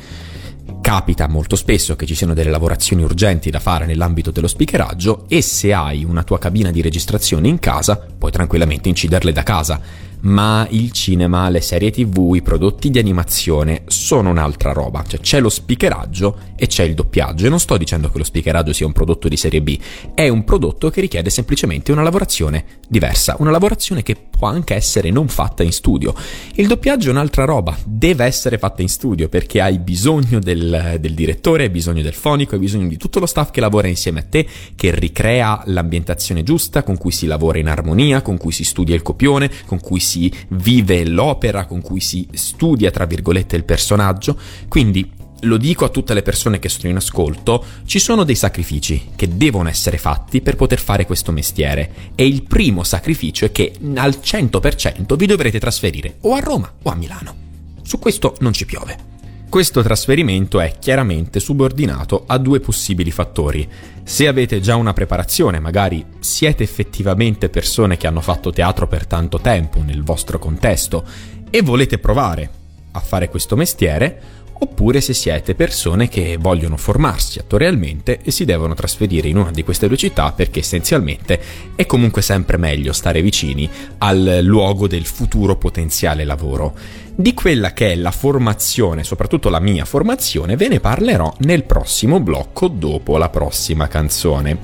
Capita 0.83 1.29
molto 1.29 1.55
spesso 1.55 1.95
che 1.95 2.05
ci 2.05 2.13
siano 2.13 2.33
delle 2.33 2.49
lavorazioni 2.49 3.03
urgenti 3.03 3.49
da 3.49 3.61
fare 3.61 3.85
nell'ambito 3.85 4.31
dello 4.31 4.49
speakeraggio 4.49 5.23
e 5.29 5.41
se 5.41 5.71
hai 5.71 6.03
una 6.03 6.23
tua 6.23 6.37
cabina 6.37 6.71
di 6.71 6.81
registrazione 6.81 7.47
in 7.47 7.57
casa 7.57 7.95
puoi 7.95 8.31
tranquillamente 8.31 8.89
inciderle 8.89 9.31
da 9.31 9.43
casa 9.43 9.79
ma 10.23 10.67
il 10.69 10.91
cinema, 10.91 11.49
le 11.49 11.61
serie 11.61 11.91
tv, 11.91 12.33
i 12.35 12.41
prodotti 12.41 12.89
di 12.89 12.99
animazione 12.99 13.83
sono 13.87 14.29
un'altra 14.29 14.71
roba, 14.71 15.03
cioè 15.05 15.19
c'è 15.19 15.39
lo 15.39 15.49
speakeraggio 15.49 16.37
e 16.55 16.67
c'è 16.67 16.83
il 16.83 16.93
doppiaggio. 16.93 17.45
E 17.45 17.49
non 17.49 17.59
sto 17.59 17.77
dicendo 17.77 18.09
che 18.09 18.17
lo 18.17 18.23
speakeraggio 18.23 18.73
sia 18.73 18.85
un 18.85 18.93
prodotto 18.93 19.27
di 19.27 19.37
serie 19.37 19.61
B, 19.61 19.77
è 20.13 20.27
un 20.29 20.43
prodotto 20.43 20.89
che 20.89 21.01
richiede 21.01 21.29
semplicemente 21.29 21.91
una 21.91 22.03
lavorazione 22.03 22.65
diversa, 22.87 23.35
una 23.39 23.51
lavorazione 23.51 24.03
che 24.03 24.15
può 24.15 24.47
anche 24.47 24.75
essere 24.75 25.09
non 25.09 25.27
fatta 25.27 25.63
in 25.63 25.71
studio. 25.71 26.13
Il 26.55 26.67
doppiaggio 26.67 27.09
è 27.09 27.11
un'altra 27.11 27.45
roba, 27.45 27.77
deve 27.83 28.25
essere 28.25 28.57
fatta 28.57 28.81
in 28.81 28.89
studio 28.89 29.27
perché 29.27 29.59
hai 29.59 29.79
bisogno 29.79 30.39
del, 30.39 30.97
del 30.99 31.13
direttore, 31.13 31.63
hai 31.63 31.69
bisogno 31.69 32.01
del 32.01 32.13
fonico, 32.13 32.55
hai 32.55 32.61
bisogno 32.61 32.87
di 32.87 32.97
tutto 32.97 33.19
lo 33.19 33.25
staff 33.25 33.51
che 33.51 33.59
lavora 33.59 33.87
insieme 33.87 34.21
a 34.21 34.23
te, 34.23 34.47
che 34.75 34.93
ricrea 34.95 35.63
l'ambientazione 35.65 36.43
giusta, 36.43 36.83
con 36.83 36.97
cui 36.97 37.11
si 37.11 37.25
lavora 37.25 37.57
in 37.57 37.67
armonia, 37.67 38.21
con 38.21 38.37
cui 38.37 38.51
si 38.51 38.63
studia 38.63 38.95
il 38.95 39.01
copione, 39.01 39.49
con 39.65 39.79
cui 39.79 39.99
si 39.99 40.12
si 40.13 40.31
vive 40.49 41.05
l'opera, 41.05 41.65
con 41.65 41.81
cui 41.81 41.99
si 41.99 42.27
studia, 42.33 42.91
tra 42.91 43.05
virgolette, 43.05 43.55
il 43.55 43.63
personaggio. 43.63 44.37
Quindi 44.67 45.09
lo 45.41 45.57
dico 45.57 45.85
a 45.85 45.89
tutte 45.89 46.13
le 46.13 46.21
persone 46.21 46.59
che 46.59 46.69
sono 46.69 46.89
in 46.89 46.97
ascolto, 46.97 47.65
ci 47.85 47.99
sono 47.99 48.23
dei 48.23 48.35
sacrifici 48.35 49.09
che 49.15 49.35
devono 49.35 49.69
essere 49.69 49.97
fatti 49.97 50.41
per 50.41 50.55
poter 50.55 50.79
fare 50.79 51.05
questo 51.05 51.31
mestiere 51.31 52.11
e 52.15 52.25
il 52.25 52.43
primo 52.43 52.83
sacrificio 52.83 53.45
è 53.45 53.51
che 53.51 53.73
al 53.95 54.19
100% 54.21 55.15
vi 55.15 55.25
dovrete 55.25 55.59
trasferire 55.59 56.17
o 56.21 56.33
a 56.35 56.39
Roma 56.39 56.71
o 56.83 56.89
a 56.89 56.95
Milano. 56.95 57.35
Su 57.81 57.99
questo 57.99 58.35
non 58.39 58.53
ci 58.53 58.65
piove. 58.65 59.12
Questo 59.53 59.83
trasferimento 59.83 60.59
è 60.59 60.79
chiaramente 60.79 61.39
subordinato 61.39 62.23
a 62.25 62.39
due 62.39 62.59
possibili 62.59 63.11
fattori. 63.11 63.69
Se 64.03 64.27
avete 64.27 64.59
già 64.59 64.75
una 64.77 64.93
preparazione, 64.93 65.59
magari 65.59 66.03
siete 66.17 66.63
effettivamente 66.63 67.49
persone 67.49 67.95
che 67.95 68.07
hanno 68.07 68.21
fatto 68.21 68.49
teatro 68.49 68.87
per 68.87 69.05
tanto 69.05 69.39
tempo 69.39 69.83
nel 69.83 70.01
vostro 70.01 70.39
contesto 70.39 71.05
e 71.51 71.61
volete 71.61 71.99
provare 71.99 72.49
a 72.93 72.99
fare 72.99 73.29
questo 73.29 73.55
mestiere, 73.55 74.21
oppure 74.63 75.01
se 75.01 75.13
siete 75.13 75.55
persone 75.55 76.07
che 76.07 76.37
vogliono 76.39 76.77
formarsi 76.77 77.39
attorialmente 77.39 78.19
e 78.23 78.31
si 78.31 78.45
devono 78.45 78.73
trasferire 78.73 79.27
in 79.27 79.37
una 79.37 79.51
di 79.51 79.63
queste 79.63 79.87
due 79.87 79.97
città 79.97 80.31
perché 80.31 80.59
essenzialmente 80.59 81.39
è 81.75 81.85
comunque 81.85 82.21
sempre 82.21 82.57
meglio 82.57 82.93
stare 82.93 83.21
vicini 83.21 83.69
al 83.99 84.39
luogo 84.41 84.87
del 84.87 85.05
futuro 85.05 85.57
potenziale 85.57 86.23
lavoro. 86.23 86.73
Di 87.15 87.33
quella 87.33 87.73
che 87.73 87.91
è 87.91 87.95
la 87.95 88.11
formazione, 88.11 89.03
soprattutto 89.03 89.49
la 89.49 89.59
mia 89.59 89.85
formazione, 89.85 90.55
ve 90.55 90.67
ne 90.69 90.79
parlerò 90.79 91.31
nel 91.39 91.63
prossimo 91.63 92.19
blocco 92.19 92.67
dopo 92.67 93.17
la 93.17 93.29
prossima 93.29 93.87
canzone. 93.87 94.57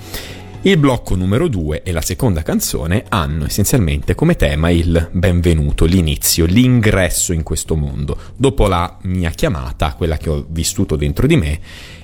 Il 0.63 0.75
blocco 0.75 1.15
numero 1.15 1.47
2 1.47 1.83
e 1.83 1.93
la 1.93 2.01
seconda 2.01 2.41
canzone 2.41 3.05
hanno 3.07 3.45
essenzialmente 3.45 4.13
come 4.13 4.35
tema 4.35 4.69
il 4.69 5.07
benvenuto, 5.13 5.85
l'inizio, 5.85 6.45
l'ingresso 6.45 7.31
in 7.31 7.43
questo 7.43 7.77
mondo. 7.77 8.17
Dopo 8.35 8.67
la 8.67 8.97
mia 9.03 9.29
chiamata, 9.29 9.93
quella 9.93 10.17
che 10.17 10.29
ho 10.29 10.45
vissuto 10.49 10.97
dentro 10.97 11.27
di 11.27 11.37
me, 11.37 11.59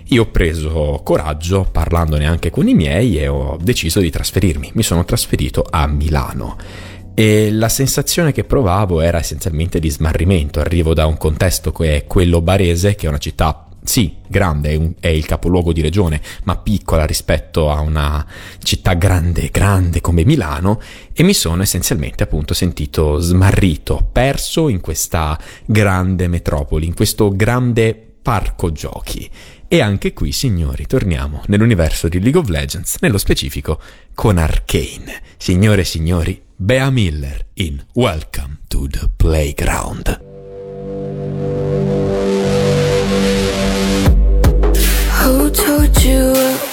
io 0.05 0.21
ho 0.21 0.27
preso 0.27 1.01
coraggio, 1.03 1.67
parlandone 1.69 2.25
anche 2.25 2.49
con 2.49 2.69
i 2.69 2.73
miei, 2.73 3.19
e 3.19 3.27
ho 3.27 3.57
deciso 3.61 3.99
di 3.99 4.09
trasferirmi. 4.09 4.71
Mi 4.75 4.83
sono 4.83 5.03
trasferito 5.03 5.65
a 5.69 5.85
Milano. 5.87 6.55
E 7.13 7.51
la 7.51 7.69
sensazione 7.69 8.31
che 8.31 8.45
provavo 8.45 9.01
era 9.01 9.19
essenzialmente 9.19 9.79
di 9.79 9.89
smarrimento. 9.89 10.61
Arrivo 10.61 10.93
da 10.93 11.05
un 11.07 11.17
contesto 11.17 11.73
che 11.73 11.97
è 11.97 12.05
quello 12.05 12.39
barese, 12.39 12.95
che 12.95 13.05
è 13.05 13.09
una 13.09 13.17
città 13.17 13.64
sì, 13.85 14.15
grande, 14.27 14.69
è, 14.71 14.75
un, 14.75 14.93
è, 14.99 15.07
il 15.07 15.25
capoluogo 15.25 15.73
di 15.73 15.81
regione, 15.81 16.21
ma 16.43 16.57
piccola 16.57 17.05
rispetto 17.05 17.71
a 17.71 17.79
una 17.79 18.25
città 18.61 18.93
grande, 18.93 19.49
grande 19.51 20.01
come 20.01 20.25
Milano, 20.25 20.81
e 21.13 21.23
mi 21.23 21.33
sono 21.33 21.61
essenzialmente 21.61 22.23
appunto 22.23 22.53
sentito 22.53 23.19
smarrito, 23.19 24.07
perso 24.11 24.69
in 24.69 24.81
questa 24.81 25.39
grande 25.65 26.27
metropoli, 26.27 26.85
in 26.85 26.93
questo 26.93 27.35
grande 27.35 27.93
parco 28.21 28.71
giochi. 28.71 29.29
E 29.67 29.81
anche 29.81 30.13
qui, 30.13 30.31
signori, 30.31 30.85
torniamo 30.85 31.43
nell'universo 31.47 32.07
di 32.07 32.19
League 32.19 32.39
of 32.39 32.47
Legends, 32.49 32.97
nello 33.01 33.17
specifico 33.17 33.79
con 34.13 34.37
Arcane. 34.37 35.21
Signore 35.37 35.81
e 35.81 35.85
signori, 35.85 36.41
Bea 36.55 36.89
Miller 36.89 37.47
in 37.55 37.83
Welcome 37.93 38.59
to 38.67 38.87
the 38.87 39.09
Playground. 39.15 40.24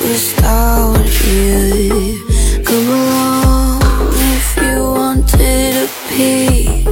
without 0.00 1.08
you. 1.26 2.22
Come 2.64 2.88
along 2.88 3.80
if 4.12 4.56
you 4.60 4.82
wanted 4.82 5.88
a. 6.10 6.91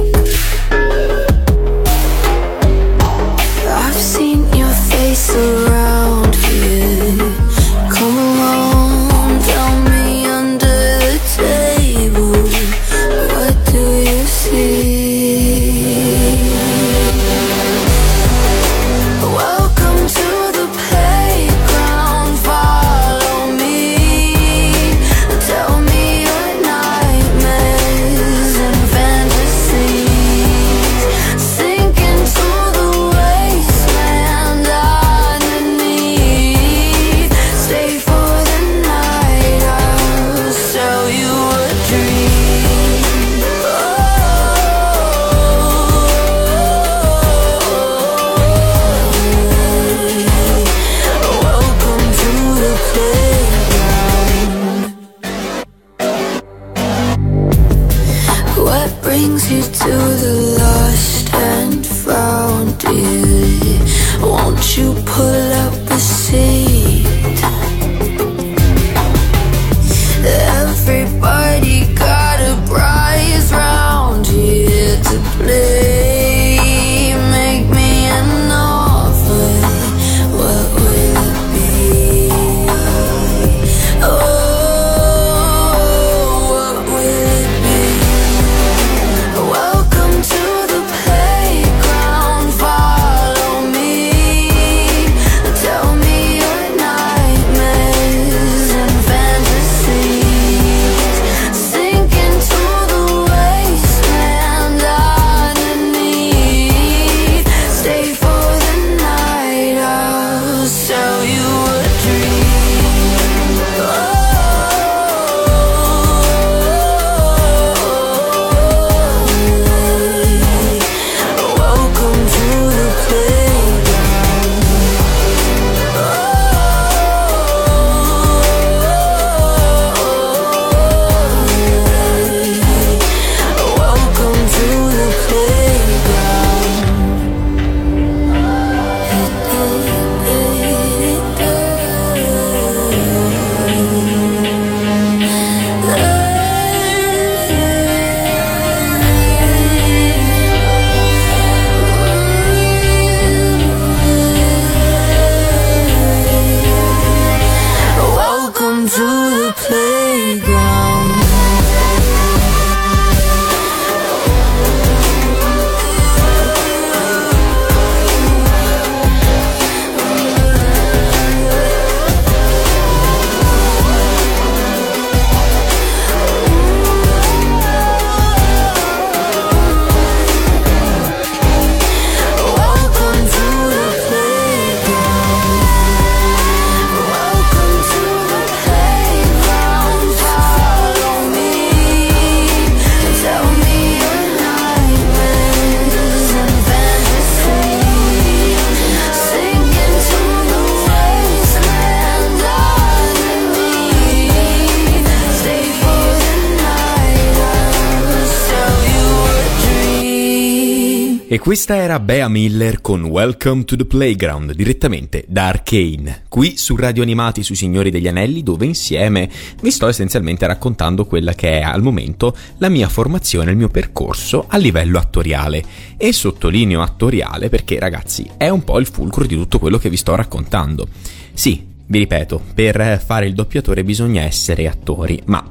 E 211.31 211.39
questa 211.39 211.77
era 211.77 211.97
Bea 212.01 212.27
Miller 212.27 212.81
con 212.81 213.05
Welcome 213.05 213.63
to 213.63 213.77
the 213.77 213.85
Playground, 213.85 214.51
direttamente 214.51 215.23
da 215.29 215.47
Arcane, 215.47 216.23
qui 216.27 216.57
su 216.57 216.75
Radio 216.75 217.03
Animati 217.03 217.41
sui 217.41 217.55
Signori 217.55 217.89
degli 217.89 218.09
Anelli, 218.09 218.43
dove 218.43 218.65
insieme 218.65 219.29
vi 219.61 219.71
sto 219.71 219.87
essenzialmente 219.87 220.45
raccontando 220.45 221.05
quella 221.05 221.31
che 221.33 221.59
è 221.59 221.61
al 221.61 221.81
momento 221.81 222.35
la 222.57 222.67
mia 222.67 222.89
formazione, 222.89 223.51
il 223.51 223.55
mio 223.55 223.69
percorso 223.69 224.43
a 224.45 224.57
livello 224.57 224.97
attoriale. 224.97 225.63
E 225.95 226.11
sottolineo 226.11 226.81
attoriale 226.81 227.47
perché, 227.47 227.79
ragazzi, 227.79 228.29
è 228.35 228.49
un 228.49 228.65
po' 228.65 228.77
il 228.79 228.87
fulcro 228.87 229.25
di 229.25 229.35
tutto 229.35 229.57
quello 229.57 229.77
che 229.77 229.89
vi 229.89 229.95
sto 229.95 230.13
raccontando. 230.15 230.85
Sì, 231.31 231.65
vi 231.85 231.99
ripeto, 231.99 232.41
per 232.53 233.01
fare 233.01 233.25
il 233.25 233.35
doppiatore 233.35 233.85
bisogna 233.85 234.23
essere 234.23 234.67
attori, 234.67 235.21
ma 235.27 235.49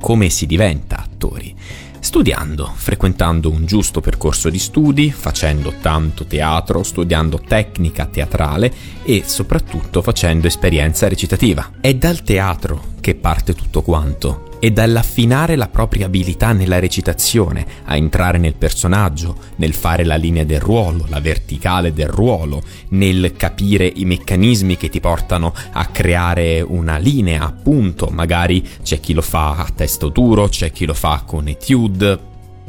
come 0.00 0.30
si 0.30 0.46
diventa 0.46 0.96
attori? 0.96 1.54
Studiando, 2.00 2.72
frequentando 2.74 3.50
un 3.50 3.66
giusto 3.66 4.00
percorso 4.00 4.50
di 4.50 4.58
studi, 4.58 5.10
facendo 5.10 5.74
tanto 5.80 6.24
teatro, 6.24 6.82
studiando 6.82 7.40
tecnica 7.46 8.06
teatrale 8.06 8.72
e 9.04 9.22
soprattutto 9.24 10.02
facendo 10.02 10.46
esperienza 10.46 11.08
recitativa. 11.08 11.72
È 11.80 11.94
dal 11.94 12.22
teatro 12.22 12.94
che 13.00 13.14
parte 13.14 13.54
tutto 13.54 13.82
quanto 13.82 14.47
e 14.60 14.70
dall'affinare 14.70 15.56
la 15.56 15.68
propria 15.68 16.06
abilità 16.06 16.52
nella 16.52 16.78
recitazione, 16.78 17.66
a 17.84 17.96
entrare 17.96 18.38
nel 18.38 18.54
personaggio, 18.54 19.36
nel 19.56 19.74
fare 19.74 20.04
la 20.04 20.16
linea 20.16 20.44
del 20.44 20.60
ruolo, 20.60 21.04
la 21.08 21.20
verticale 21.20 21.92
del 21.92 22.08
ruolo, 22.08 22.62
nel 22.90 23.34
capire 23.36 23.90
i 23.94 24.04
meccanismi 24.04 24.76
che 24.76 24.88
ti 24.88 25.00
portano 25.00 25.52
a 25.72 25.86
creare 25.86 26.60
una 26.60 26.98
linea, 26.98 27.44
appunto, 27.44 28.08
magari 28.10 28.66
c'è 28.82 29.00
chi 29.00 29.12
lo 29.12 29.22
fa 29.22 29.56
a 29.56 29.68
testo 29.74 30.08
duro, 30.08 30.48
c'è 30.48 30.70
chi 30.72 30.86
lo 30.86 30.94
fa 30.94 31.22
con 31.26 31.48
etude, 31.48 32.27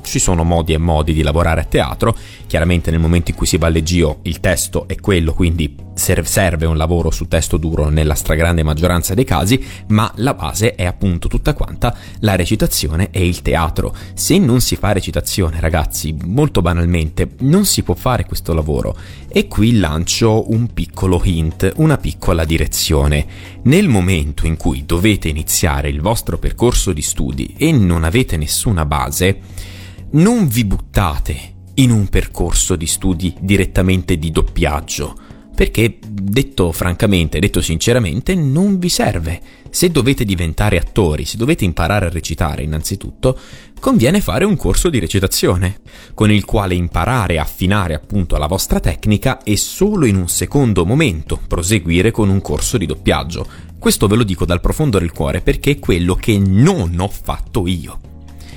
ci 0.09 0.19
sono 0.19 0.43
modi 0.43 0.73
e 0.73 0.77
modi 0.77 1.13
di 1.13 1.21
lavorare 1.21 1.61
a 1.61 1.65
teatro, 1.65 2.15
chiaramente 2.47 2.89
nel 2.89 2.99
momento 2.99 3.29
in 3.31 3.37
cui 3.37 3.45
si 3.45 3.57
va 3.57 3.67
all'eggio 3.67 4.19
il 4.23 4.39
testo 4.39 4.87
è 4.87 4.95
quello, 4.95 5.33
quindi 5.33 5.87
serve 5.99 6.65
un 6.65 6.77
lavoro 6.77 7.11
su 7.11 7.27
testo 7.27 7.57
duro 7.57 7.89
nella 7.89 8.15
stragrande 8.15 8.63
maggioranza 8.63 9.13
dei 9.13 9.25
casi, 9.25 9.63
ma 9.87 10.11
la 10.15 10.33
base 10.33 10.73
è 10.73 10.85
appunto 10.85 11.27
tutta 11.27 11.53
quanta 11.53 11.95
la 12.19 12.35
recitazione 12.35 13.09
e 13.11 13.27
il 13.27 13.41
teatro. 13.41 13.93
Se 14.13 14.37
non 14.37 14.61
si 14.61 14.77
fa 14.77 14.93
recitazione, 14.93 15.59
ragazzi, 15.59 16.15
molto 16.23 16.61
banalmente, 16.61 17.31
non 17.39 17.65
si 17.65 17.83
può 17.83 17.95
fare 17.95 18.25
questo 18.25 18.53
lavoro. 18.53 18.95
E 19.27 19.47
qui 19.47 19.77
lancio 19.77 20.51
un 20.51 20.73
piccolo 20.73 21.21
hint, 21.23 21.73
una 21.75 21.97
piccola 21.97 22.45
direzione. 22.45 23.25
Nel 23.63 23.89
momento 23.89 24.47
in 24.47 24.57
cui 24.57 24.85
dovete 24.85 25.27
iniziare 25.27 25.89
il 25.89 26.01
vostro 26.01 26.37
percorso 26.37 26.93
di 26.93 27.01
studi 27.01 27.55
e 27.57 27.71
non 27.71 28.05
avete 28.05 28.37
nessuna 28.37 28.85
base, 28.85 29.41
non 30.11 30.47
vi 30.47 30.65
buttate 30.65 31.53
in 31.75 31.91
un 31.91 32.07
percorso 32.07 32.75
di 32.75 32.87
studi 32.87 33.35
direttamente 33.39 34.17
di 34.17 34.31
doppiaggio, 34.31 35.15
perché 35.55 35.99
detto 36.01 36.71
francamente, 36.71 37.39
detto 37.39 37.61
sinceramente, 37.61 38.33
non 38.33 38.79
vi 38.79 38.89
serve. 38.89 39.41
Se 39.69 39.91
dovete 39.91 40.25
diventare 40.25 40.77
attori, 40.77 41.25
se 41.25 41.37
dovete 41.37 41.63
imparare 41.63 42.07
a 42.07 42.09
recitare 42.09 42.63
innanzitutto, 42.63 43.37
conviene 43.79 44.19
fare 44.19 44.45
un 44.45 44.57
corso 44.57 44.89
di 44.89 44.99
recitazione, 44.99 45.81
con 46.15 46.31
il 46.31 46.43
quale 46.43 46.73
imparare 46.73 47.37
a 47.37 47.43
affinare 47.43 47.93
appunto 47.93 48.37
la 48.37 48.47
vostra 48.47 48.79
tecnica 48.79 49.43
e 49.43 49.57
solo 49.57 50.05
in 50.05 50.15
un 50.15 50.27
secondo 50.27 50.85
momento 50.85 51.39
proseguire 51.47 52.09
con 52.09 52.29
un 52.29 52.41
corso 52.41 52.77
di 52.77 52.85
doppiaggio. 52.85 53.47
Questo 53.77 54.07
ve 54.07 54.15
lo 54.15 54.23
dico 54.23 54.45
dal 54.45 54.59
profondo 54.59 54.97
del 54.97 55.11
cuore 55.11 55.41
perché 55.41 55.71
è 55.71 55.79
quello 55.79 56.15
che 56.15 56.37
non 56.39 56.95
ho 56.99 57.09
fatto 57.09 57.67
io. 57.67 58.08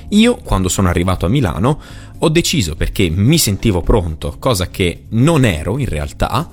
Io, 0.09 0.35
quando 0.35 0.69
sono 0.69 0.89
arrivato 0.89 1.25
a 1.25 1.29
Milano, 1.29 1.79
ho 2.19 2.29
deciso 2.29 2.75
perché 2.75 3.09
mi 3.09 3.37
sentivo 3.37 3.81
pronto, 3.81 4.35
cosa 4.39 4.67
che 4.67 5.05
non 5.09 5.45
ero 5.45 5.77
in 5.77 5.87
realtà, 5.87 6.49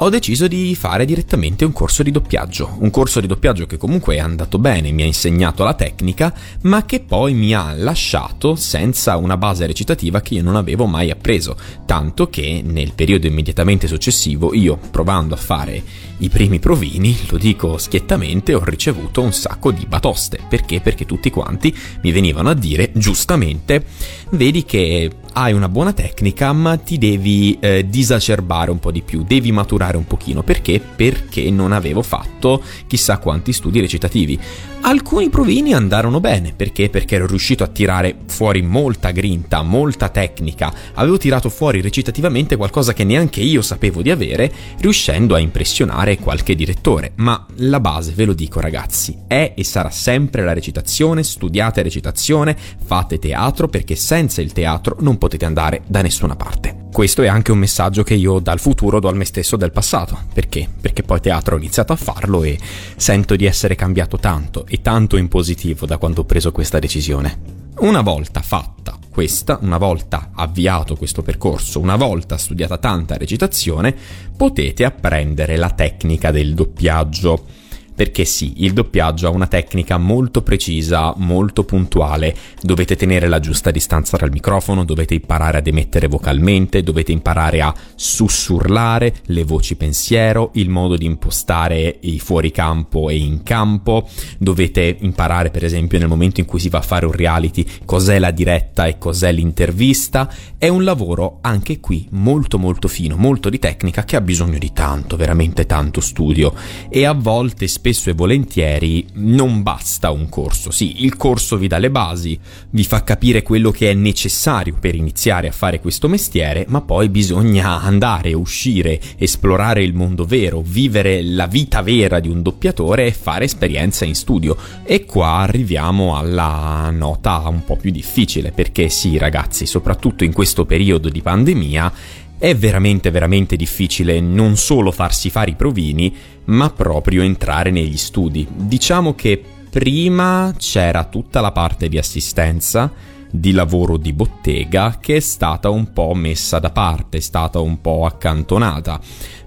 ho 0.00 0.10
deciso 0.10 0.46
di 0.46 0.76
fare 0.76 1.04
direttamente 1.04 1.64
un 1.64 1.72
corso 1.72 2.04
di 2.04 2.12
doppiaggio, 2.12 2.76
un 2.78 2.90
corso 2.90 3.20
di 3.20 3.26
doppiaggio 3.26 3.66
che 3.66 3.76
comunque 3.76 4.14
è 4.14 4.18
andato 4.20 4.58
bene, 4.58 4.92
mi 4.92 5.02
ha 5.02 5.06
insegnato 5.06 5.64
la 5.64 5.74
tecnica, 5.74 6.32
ma 6.62 6.84
che 6.84 7.00
poi 7.00 7.34
mi 7.34 7.52
ha 7.52 7.72
lasciato 7.72 8.54
senza 8.54 9.16
una 9.16 9.36
base 9.36 9.66
recitativa 9.66 10.20
che 10.20 10.34
io 10.34 10.42
non 10.42 10.54
avevo 10.54 10.86
mai 10.86 11.10
appreso, 11.10 11.56
tanto 11.84 12.28
che 12.28 12.62
nel 12.64 12.92
periodo 12.94 13.26
immediatamente 13.26 13.88
successivo 13.88 14.54
io, 14.54 14.78
provando 14.90 15.34
a 15.34 15.38
fare 15.38 15.82
i 16.18 16.28
primi 16.28 16.60
provini, 16.60 17.16
lo 17.28 17.38
dico 17.38 17.76
schiettamente, 17.76 18.54
ho 18.54 18.62
ricevuto 18.62 19.20
un 19.20 19.32
sacco 19.32 19.72
di 19.72 19.84
batoste, 19.84 20.38
perché? 20.48 20.80
Perché 20.80 21.06
tutti 21.06 21.30
quanti 21.30 21.76
mi 22.02 22.12
venivano 22.12 22.50
a 22.50 22.54
dire, 22.54 22.92
giustamente, 22.94 23.84
vedi 24.30 24.64
che 24.64 25.10
hai 25.40 25.52
una 25.52 25.68
buona 25.68 25.92
tecnica, 25.92 26.52
ma 26.52 26.76
ti 26.76 26.98
devi 26.98 27.56
eh, 27.60 27.86
disacerbare 27.88 28.72
un 28.72 28.80
po' 28.80 28.90
di 28.90 29.02
più, 29.02 29.22
devi 29.22 29.52
maturare 29.52 29.96
un 29.96 30.04
pochino. 30.04 30.42
Perché? 30.42 30.80
Perché 30.80 31.48
non 31.50 31.70
avevo 31.70 32.02
fatto 32.02 32.60
chissà 32.88 33.18
quanti 33.18 33.52
studi 33.52 33.78
recitativi. 33.78 34.36
Alcuni 34.80 35.28
provini 35.28 35.74
andarono 35.74 36.20
bene, 36.20 36.54
perché? 36.54 36.88
Perché 36.88 37.16
ero 37.16 37.26
riuscito 37.26 37.62
a 37.62 37.66
tirare 37.66 38.16
fuori 38.26 38.62
molta 38.62 39.10
grinta, 39.10 39.62
molta 39.62 40.08
tecnica, 40.08 40.72
avevo 40.94 41.18
tirato 41.18 41.50
fuori 41.50 41.80
recitativamente 41.80 42.56
qualcosa 42.56 42.94
che 42.94 43.04
neanche 43.04 43.40
io 43.40 43.60
sapevo 43.60 44.00
di 44.00 44.10
avere, 44.10 44.50
riuscendo 44.78 45.34
a 45.34 45.40
impressionare 45.40 46.16
qualche 46.16 46.54
direttore. 46.54 47.12
Ma 47.16 47.44
la 47.56 47.80
base, 47.80 48.12
ve 48.12 48.24
lo 48.24 48.32
dico 48.32 48.60
ragazzi, 48.60 49.16
è 49.26 49.52
e 49.54 49.64
sarà 49.64 49.90
sempre 49.90 50.42
la 50.42 50.54
recitazione, 50.54 51.22
studiate 51.22 51.82
recitazione, 51.82 52.56
fate 52.82 53.18
teatro, 53.18 53.68
perché 53.68 53.94
senza 53.94 54.40
il 54.40 54.52
teatro 54.52 54.96
non 55.00 55.18
potete 55.18 55.44
andare 55.44 55.82
da 55.86 56.00
nessuna 56.00 56.34
parte. 56.34 56.87
Questo 56.92 57.22
è 57.22 57.28
anche 57.28 57.52
un 57.52 57.58
messaggio 57.58 58.02
che 58.02 58.14
io 58.14 58.40
dal 58.40 58.58
futuro 58.58 58.98
do 58.98 59.08
al 59.08 59.16
me 59.16 59.24
stesso 59.24 59.56
del 59.56 59.70
passato. 59.70 60.18
Perché? 60.32 60.68
Perché 60.80 61.02
poi 61.02 61.20
teatro 61.20 61.54
ho 61.54 61.58
iniziato 61.58 61.92
a 61.92 61.96
farlo 61.96 62.42
e 62.42 62.58
sento 62.96 63.36
di 63.36 63.44
essere 63.44 63.76
cambiato 63.76 64.18
tanto 64.18 64.66
e 64.66 64.80
tanto 64.82 65.16
in 65.16 65.28
positivo 65.28 65.86
da 65.86 65.98
quando 65.98 66.22
ho 66.22 66.24
preso 66.24 66.50
questa 66.50 66.78
decisione. 66.78 67.56
Una 67.78 68.00
volta 68.00 68.40
fatta 68.40 68.98
questa, 69.08 69.58
una 69.62 69.78
volta 69.78 70.30
avviato 70.34 70.96
questo 70.96 71.22
percorso, 71.22 71.78
una 71.78 71.96
volta 71.96 72.36
studiata 72.36 72.78
tanta 72.78 73.16
recitazione, 73.16 73.94
potete 74.36 74.84
apprendere 74.84 75.56
la 75.56 75.70
tecnica 75.70 76.32
del 76.32 76.54
doppiaggio 76.54 77.57
perché 77.98 78.24
sì, 78.24 78.52
il 78.58 78.74
doppiaggio 78.74 79.26
ha 79.26 79.30
una 79.30 79.48
tecnica 79.48 79.98
molto 79.98 80.42
precisa, 80.42 81.12
molto 81.16 81.64
puntuale, 81.64 82.32
dovete 82.62 82.94
tenere 82.94 83.26
la 83.26 83.40
giusta 83.40 83.72
distanza 83.72 84.16
dal 84.16 84.30
microfono, 84.30 84.84
dovete 84.84 85.14
imparare 85.14 85.58
ad 85.58 85.66
emettere 85.66 86.06
vocalmente, 86.06 86.84
dovete 86.84 87.10
imparare 87.10 87.60
a 87.60 87.74
sussurrare 87.96 89.16
le 89.24 89.42
voci 89.42 89.74
pensiero, 89.74 90.52
il 90.54 90.68
modo 90.68 90.96
di 90.96 91.06
impostare 91.06 91.98
i 92.02 92.20
fuori 92.20 92.52
campo 92.52 93.08
e 93.08 93.16
in 93.16 93.42
campo, 93.42 94.08
dovete 94.38 94.98
imparare 95.00 95.50
per 95.50 95.64
esempio 95.64 95.98
nel 95.98 96.06
momento 96.06 96.38
in 96.38 96.46
cui 96.46 96.60
si 96.60 96.68
va 96.68 96.78
a 96.78 96.82
fare 96.82 97.04
un 97.04 97.10
reality 97.10 97.66
cos'è 97.84 98.20
la 98.20 98.30
diretta 98.30 98.86
e 98.86 98.96
cos'è 98.96 99.32
l'intervista, 99.32 100.32
è 100.56 100.68
un 100.68 100.84
lavoro 100.84 101.38
anche 101.40 101.80
qui 101.80 102.06
molto 102.10 102.60
molto 102.60 102.86
fino, 102.86 103.16
molto 103.16 103.48
di 103.48 103.58
tecnica 103.58 104.04
che 104.04 104.14
ha 104.14 104.20
bisogno 104.20 104.58
di 104.58 104.72
tanto, 104.72 105.16
veramente 105.16 105.66
tanto 105.66 106.00
studio. 106.00 106.54
E 106.88 107.04
a 107.04 107.12
volte 107.12 107.66
spesso 107.66 107.86
spesso 107.88 108.10
e 108.10 108.12
volentieri 108.12 109.06
non 109.14 109.62
basta 109.62 110.10
un 110.10 110.28
corso. 110.28 110.70
Sì, 110.70 111.04
il 111.04 111.16
corso 111.16 111.56
vi 111.56 111.68
dà 111.68 111.78
le 111.78 111.90
basi, 111.90 112.38
vi 112.70 112.84
fa 112.84 113.02
capire 113.02 113.42
quello 113.42 113.70
che 113.70 113.90
è 113.90 113.94
necessario 113.94 114.76
per 114.78 114.94
iniziare 114.94 115.48
a 115.48 115.52
fare 115.52 115.80
questo 115.80 116.06
mestiere, 116.06 116.66
ma 116.68 116.82
poi 116.82 117.08
bisogna 117.08 117.80
andare, 117.80 118.34
uscire, 118.34 119.00
esplorare 119.16 119.82
il 119.82 119.94
mondo 119.94 120.26
vero, 120.26 120.60
vivere 120.60 121.22
la 121.22 121.46
vita 121.46 121.80
vera 121.80 122.20
di 122.20 122.28
un 122.28 122.42
doppiatore 122.42 123.06
e 123.06 123.12
fare 123.12 123.46
esperienza 123.46 124.04
in 124.04 124.14
studio. 124.14 124.54
E 124.84 125.06
qua 125.06 125.36
arriviamo 125.38 126.18
alla 126.18 126.90
nota 126.90 127.38
un 127.48 127.64
po' 127.64 127.76
più 127.76 127.90
difficile, 127.90 128.52
perché 128.52 128.90
sì, 128.90 129.16
ragazzi, 129.16 129.64
soprattutto 129.64 130.24
in 130.24 130.32
questo 130.34 130.66
periodo 130.66 131.08
di 131.08 131.22
pandemia, 131.22 131.92
è 132.38 132.54
veramente 132.54 133.10
veramente 133.10 133.56
difficile 133.56 134.20
non 134.20 134.56
solo 134.56 134.92
farsi 134.92 135.28
fare 135.28 135.50
i 135.50 135.56
provini, 135.56 136.14
ma 136.44 136.70
proprio 136.70 137.22
entrare 137.22 137.70
negli 137.70 137.96
studi. 137.96 138.46
Diciamo 138.48 139.14
che 139.14 139.42
prima 139.68 140.54
c'era 140.56 141.04
tutta 141.04 141.40
la 141.40 141.52
parte 141.52 141.88
di 141.88 141.98
assistenza, 141.98 142.90
di 143.30 143.52
lavoro 143.52 143.96
di 143.96 144.12
bottega 144.12 144.98
che 145.00 145.16
è 145.16 145.20
stata 145.20 145.68
un 145.68 145.92
po' 145.92 146.14
messa 146.14 146.58
da 146.58 146.70
parte, 146.70 147.18
è 147.18 147.20
stata 147.20 147.60
un 147.60 147.80
po' 147.80 148.06
accantonata 148.06 149.00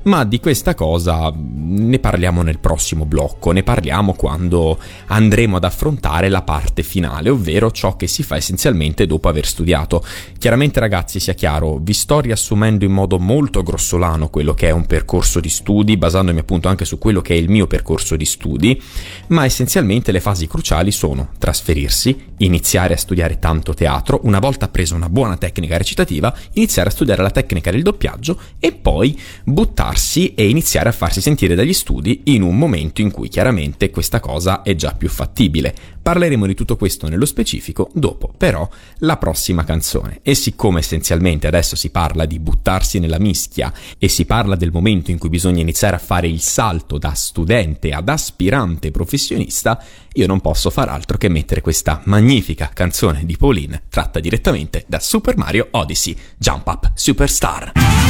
ma 0.04 0.24
di 0.24 0.40
questa 0.40 0.74
cosa 0.74 1.32
ne 1.36 2.00
parliamo 2.00 2.42
nel 2.42 2.60
prossimo 2.60 3.06
blocco, 3.06 3.52
ne 3.52 3.62
parliamo 3.62 4.14
quando 4.14 4.80
andremo 5.08 5.58
ad 5.58 5.64
affrontare 5.64 6.30
la 6.30 6.42
parte 6.42 6.82
finale, 6.82 7.30
ovvero 7.30 7.72
ciò 7.72 7.96
che 7.96 8.08
si 8.08 8.24
fa 8.24 8.38
essenzialmente 8.38 9.06
dopo 9.06 9.30
aver 9.30 9.46
studiato. 9.46 10.04
Chiaramente 10.38 10.80
ragazzi, 10.80 11.20
sia 11.20 11.34
chiaro, 11.34 11.78
vi 11.78 11.94
sto 11.94 12.20
riassumendo 12.20 12.84
in 12.86 12.92
modo 12.92 13.20
molto 13.20 13.62
grossolano 13.62 14.30
quello 14.30 14.54
che 14.54 14.70
è 14.70 14.72
un 14.72 14.88
percorso 14.88 15.40
di 15.40 15.50
studi, 15.50 15.98
basandomi 15.98 16.40
appunto 16.40 16.68
anche 16.68 16.86
su 16.86 16.98
quello 16.98 17.22
che 17.22 17.36
è 17.36 17.38
il 17.38 17.50
mio 17.50 17.68
percorso 17.68 18.16
di 18.16 18.26
studi, 18.26 18.82
ma 19.28 19.46
essenzialmente 19.46 20.12
le 20.12 20.20
fasi 20.20 20.48
cruciali 20.48 20.92
sono 20.92 21.30
trasferirsi, 21.38 22.34
iniziare 22.38 22.96
a 22.96 22.98
studiare 22.98 23.38
tanto 23.38 23.74
teatro, 23.74 24.22
una 24.24 24.40
volta 24.40 24.68
presa 24.68 24.96
una 24.96 25.10
buona 25.10 25.38
tecnica 25.38 25.78
recitativa, 25.78 26.34
iniziare 26.54 26.90
a 26.90 26.92
studiare 26.92 27.22
la 27.22 27.30
tecnica 27.30 27.70
del 27.70 27.84
doppiaggio 27.84 28.40
e 28.60 28.72
poi 28.72 29.20
buttare 29.44 29.90
rilassarsi 29.91 30.34
e 30.34 30.49
iniziare 30.49 30.89
a 30.89 30.93
farsi 30.93 31.21
sentire 31.21 31.56
dagli 31.56 31.73
studi 31.73 32.21
in 32.25 32.41
un 32.41 32.58
momento 32.58 33.01
in 33.01 33.12
cui 33.12 33.27
chiaramente 33.27 33.89
questa 33.89 34.19
cosa 34.19 34.62
è 34.62 34.75
già 34.75 34.93
più 34.93 35.10
fattibile. 35.10 35.73
Parleremo 36.01 36.47
di 36.47 36.56
tutto 36.56 36.77
questo 36.77 37.08
nello 37.08 37.25
specifico 37.25 37.89
dopo 37.93 38.34
però 38.36 38.67
la 38.99 39.17
prossima 39.17 39.63
canzone 39.63 40.19
e 40.23 40.34
siccome 40.34 40.80
essenzialmente 40.80 41.45
adesso 41.45 41.75
si 41.75 41.91
parla 41.91 42.25
di 42.25 42.39
buttarsi 42.39 42.99
nella 42.99 43.19
mischia 43.19 43.71
e 43.99 44.08
si 44.08 44.25
parla 44.25 44.56
del 44.56 44.71
momento 44.71 45.12
in 45.12 45.19
cui 45.19 45.30
bisogna 45.30 45.62
iniziare 45.62 45.95
a 45.95 45.99
fare 45.99 46.27
il 46.27 46.41
salto 46.41 46.97
da 46.97 47.13
studente 47.13 47.91
ad 47.91 48.10
aspirante 48.10 48.89
professionista, 48.89 49.84
io 50.13 50.27
non 50.27 50.41
posso 50.41 50.69
far 50.71 50.89
altro 50.89 51.17
che 51.17 51.30
mettere 51.30 51.62
questa 51.62 52.01
magnifica 52.06 52.71
canzone 52.73 53.25
di 53.25 53.38
Pauline 53.38 53.84
tratta 53.89 54.19
direttamente 54.19 54.86
da 54.88 54.99
Super 54.99 55.38
Mario 55.38 55.67
Odyssey, 55.71 56.17
Jump 56.38 56.67
Up 56.67 56.91
Superstar. 56.95 58.01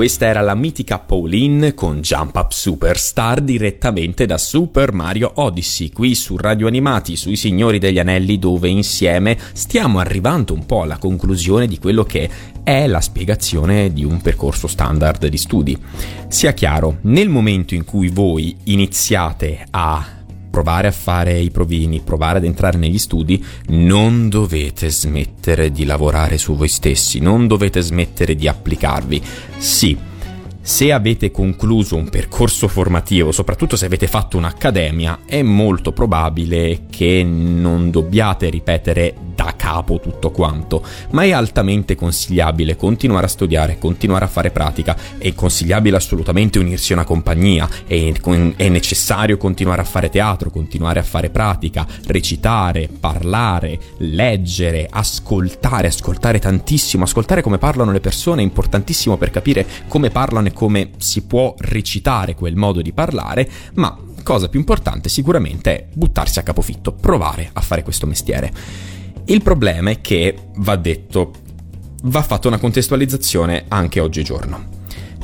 Questa 0.00 0.24
era 0.24 0.40
la 0.40 0.54
mitica 0.54 0.98
Pauline 0.98 1.74
con 1.74 2.00
Jump 2.00 2.34
Up 2.36 2.52
Superstar 2.52 3.42
direttamente 3.42 4.24
da 4.24 4.38
Super 4.38 4.94
Mario 4.94 5.32
Odyssey, 5.34 5.90
qui 5.90 6.14
su 6.14 6.38
Radio 6.38 6.68
Animati, 6.68 7.16
sui 7.16 7.36
Signori 7.36 7.78
degli 7.78 7.98
Anelli, 7.98 8.38
dove 8.38 8.70
insieme 8.70 9.36
stiamo 9.52 9.98
arrivando 9.98 10.54
un 10.54 10.64
po' 10.64 10.80
alla 10.80 10.96
conclusione 10.96 11.66
di 11.66 11.78
quello 11.78 12.04
che 12.04 12.30
è 12.62 12.86
la 12.86 13.02
spiegazione 13.02 13.92
di 13.92 14.02
un 14.02 14.22
percorso 14.22 14.68
standard 14.68 15.26
di 15.26 15.36
studi. 15.36 15.76
Sia 16.28 16.54
chiaro, 16.54 16.96
nel 17.02 17.28
momento 17.28 17.74
in 17.74 17.84
cui 17.84 18.08
voi 18.08 18.56
iniziate 18.64 19.66
a 19.68 20.19
provare 20.50 20.88
a 20.88 20.92
fare 20.92 21.38
i 21.38 21.50
provini, 21.50 22.00
provare 22.00 22.38
ad 22.38 22.44
entrare 22.44 22.76
negli 22.76 22.98
studi, 22.98 23.42
non 23.68 24.28
dovete 24.28 24.90
smettere 24.90 25.70
di 25.70 25.84
lavorare 25.84 26.38
su 26.38 26.56
voi 26.56 26.68
stessi, 26.68 27.20
non 27.20 27.46
dovete 27.46 27.80
smettere 27.80 28.34
di 28.34 28.48
applicarvi. 28.48 29.22
Sì, 29.56 29.96
se 30.62 30.92
avete 30.92 31.30
concluso 31.30 31.96
un 31.96 32.08
percorso 32.08 32.68
formativo, 32.68 33.32
soprattutto 33.32 33.76
se 33.76 33.86
avete 33.86 34.06
fatto 34.06 34.36
un'accademia, 34.36 35.20
è 35.24 35.42
molto 35.42 35.92
probabile 35.92 36.82
che 36.90 37.22
non 37.24 37.90
dobbiate 37.90 38.50
ripetere 38.50 39.14
da 39.34 39.54
capo 39.56 40.00
tutto 40.00 40.30
quanto, 40.30 40.84
ma 41.10 41.22
è 41.22 41.32
altamente 41.32 41.94
consigliabile 41.94 42.76
continuare 42.76 43.24
a 43.24 43.30
studiare, 43.30 43.78
continuare 43.78 44.26
a 44.26 44.28
fare 44.28 44.50
pratica, 44.50 44.94
è 45.16 45.32
consigliabile 45.34 45.96
assolutamente 45.96 46.58
unirsi 46.58 46.92
a 46.92 46.96
una 46.96 47.04
compagnia, 47.04 47.66
è, 47.86 48.12
è 48.56 48.68
necessario 48.68 49.38
continuare 49.38 49.80
a 49.80 49.86
fare 49.86 50.10
teatro, 50.10 50.50
continuare 50.50 51.00
a 51.00 51.04
fare 51.04 51.30
pratica, 51.30 51.86
recitare, 52.06 52.88
parlare, 53.00 53.78
leggere, 53.98 54.86
ascoltare, 54.90 55.86
ascoltare 55.86 56.38
tantissimo, 56.38 57.04
ascoltare 57.04 57.40
come 57.40 57.56
parlano 57.56 57.92
le 57.92 58.00
persone 58.00 58.42
è 58.42 58.44
importantissimo 58.44 59.16
per 59.16 59.30
capire 59.30 59.66
come 59.88 60.10
parlano 60.10 60.48
e 60.50 60.52
come 60.52 60.90
si 60.98 61.22
può 61.22 61.54
recitare 61.58 62.34
quel 62.34 62.56
modo 62.56 62.82
di 62.82 62.92
parlare, 62.92 63.48
ma 63.74 63.96
cosa 64.22 64.48
più 64.48 64.58
importante 64.58 65.08
sicuramente 65.08 65.76
è 65.76 65.86
buttarsi 65.92 66.38
a 66.38 66.42
capofitto, 66.42 66.92
provare 66.92 67.50
a 67.52 67.60
fare 67.60 67.82
questo 67.82 68.06
mestiere. 68.06 68.52
Il 69.24 69.42
problema 69.42 69.90
è 69.90 70.00
che, 70.00 70.36
va 70.56 70.76
detto, 70.76 71.32
va 72.04 72.22
fatta 72.22 72.48
una 72.48 72.58
contestualizzazione 72.58 73.64
anche 73.68 74.00
oggigiorno. 74.00 74.78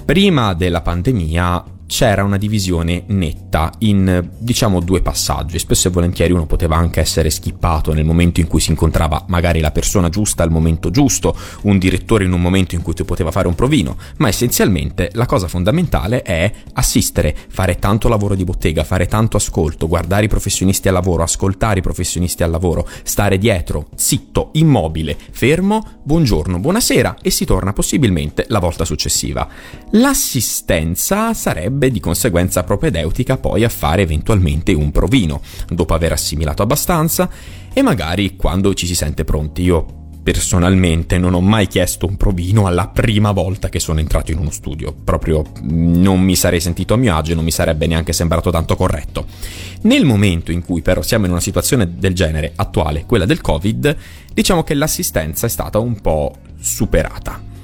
Prima 0.05 0.55
della 0.55 0.83
pandemia 0.83 1.65
c'era 1.87 2.25
una 2.25 2.37
divisione 2.37 3.05
netta 3.07 3.73
in 3.79 4.31
diciamo 4.39 4.81
due 4.81 5.01
passaggi. 5.01 5.59
Spesso 5.59 5.89
e 5.89 5.91
volentieri 5.91 6.33
uno 6.33 6.47
poteva 6.47 6.77
anche 6.77 7.01
essere 7.01 7.31
skippato 7.31 7.93
nel 7.93 8.05
momento 8.05 8.41
in 8.41 8.49
cui 8.49 8.61
si 8.61 8.71
incontrava 8.71 9.25
magari 9.29 9.61
la 9.61 9.71
persona 9.71 10.09
giusta 10.09 10.43
al 10.43 10.51
momento 10.51 10.91
giusto, 10.91 11.37
un 11.63 11.79
direttore 11.79 12.25
in 12.25 12.33
un 12.33 12.41
momento 12.41 12.75
in 12.75 12.83
cui 12.83 12.95
tu 12.95 13.05
poteva 13.05 13.31
fare 13.31 13.49
un 13.49 13.55
provino, 13.55 13.97
ma 14.19 14.29
essenzialmente 14.29 15.11
la 15.15 15.27
cosa 15.27 15.49
fondamentale 15.49 16.23
è 16.23 16.53
assistere, 16.75 17.35
fare 17.49 17.79
tanto 17.79 18.09
lavoro 18.09 18.35
di 18.35 18.45
bottega, 18.45 18.85
fare 18.85 19.07
tanto 19.07 19.37
ascolto, 19.37 19.89
guardare 19.89 20.27
i 20.27 20.29
professionisti 20.29 20.89
al 20.89 20.95
lavoro, 20.95 21.23
ascoltare 21.23 21.79
i 21.79 21.83
professionisti 21.83 22.43
al 22.43 22.51
lavoro, 22.51 22.89
stare 23.05 23.39
dietro, 23.39 23.89
zitto, 23.95 24.51
immobile, 24.53 25.17
fermo, 25.31 26.01
buongiorno, 26.03 26.59
buonasera 26.59 27.19
e 27.23 27.31
si 27.31 27.45
torna 27.45 27.73
possibilmente 27.73 28.45
la 28.49 28.59
volta 28.59 28.85
successiva. 28.85 29.49
L'assistenza 29.91 31.33
sarebbe 31.33 31.76
sarebbe 31.77 31.91
di 31.91 32.01
conseguenza 32.01 32.65
propedeutica 32.65 33.37
poi 33.37 33.63
a 33.63 33.69
fare 33.69 34.03
eventualmente 34.03 34.73
un 34.73 34.91
provino, 34.91 35.43
dopo 35.69 35.93
aver 35.93 36.13
assimilato 36.13 36.63
abbastanza 36.63 37.29
e 37.73 37.83
magari 37.83 38.35
quando 38.35 38.73
ci 38.73 38.87
si 38.87 38.95
sente 38.95 39.25
pronti. 39.25 39.63
Io 39.63 40.05
personalmente 40.23 41.19
non 41.19 41.35
ho 41.35 41.41
mai 41.41 41.69
chiesto 41.69 42.07
un 42.07 42.17
provino 42.17 42.67
alla 42.67 42.89
prima 42.89 43.31
volta 43.31 43.69
che 43.69 43.79
sono 43.79 44.01
entrato 44.01 44.33
in 44.33 44.39
uno 44.39 44.51
studio, 44.51 44.93
proprio 45.05 45.45
non 45.63 46.21
mi 46.21 46.35
sarei 46.35 46.61
sentito 46.61 46.95
a 46.95 46.97
mio 46.97 47.15
agio 47.15 47.33
e 47.33 47.35
non 47.37 47.45
mi 47.45 47.53
sarebbe 47.53 47.87
neanche 47.87 48.13
sembrato 48.13 48.51
tanto 48.51 48.75
corretto. 48.75 49.27
Nel 49.83 50.05
momento 50.05 50.51
in 50.51 50.65
cui 50.65 50.81
però 50.81 51.03
siamo 51.03 51.27
in 51.27 51.31
una 51.31 51.41
situazione 51.41 51.97
del 51.99 52.15
genere 52.15 52.53
attuale, 52.57 53.05
quella 53.05 53.27
del 53.27 53.41
Covid, 53.41 53.97
diciamo 54.33 54.65
che 54.65 54.75
l'assistenza 54.75 55.47
è 55.47 55.51
stata 55.51 55.79
un 55.79 56.01
po' 56.01 56.35
superata. 56.59 57.55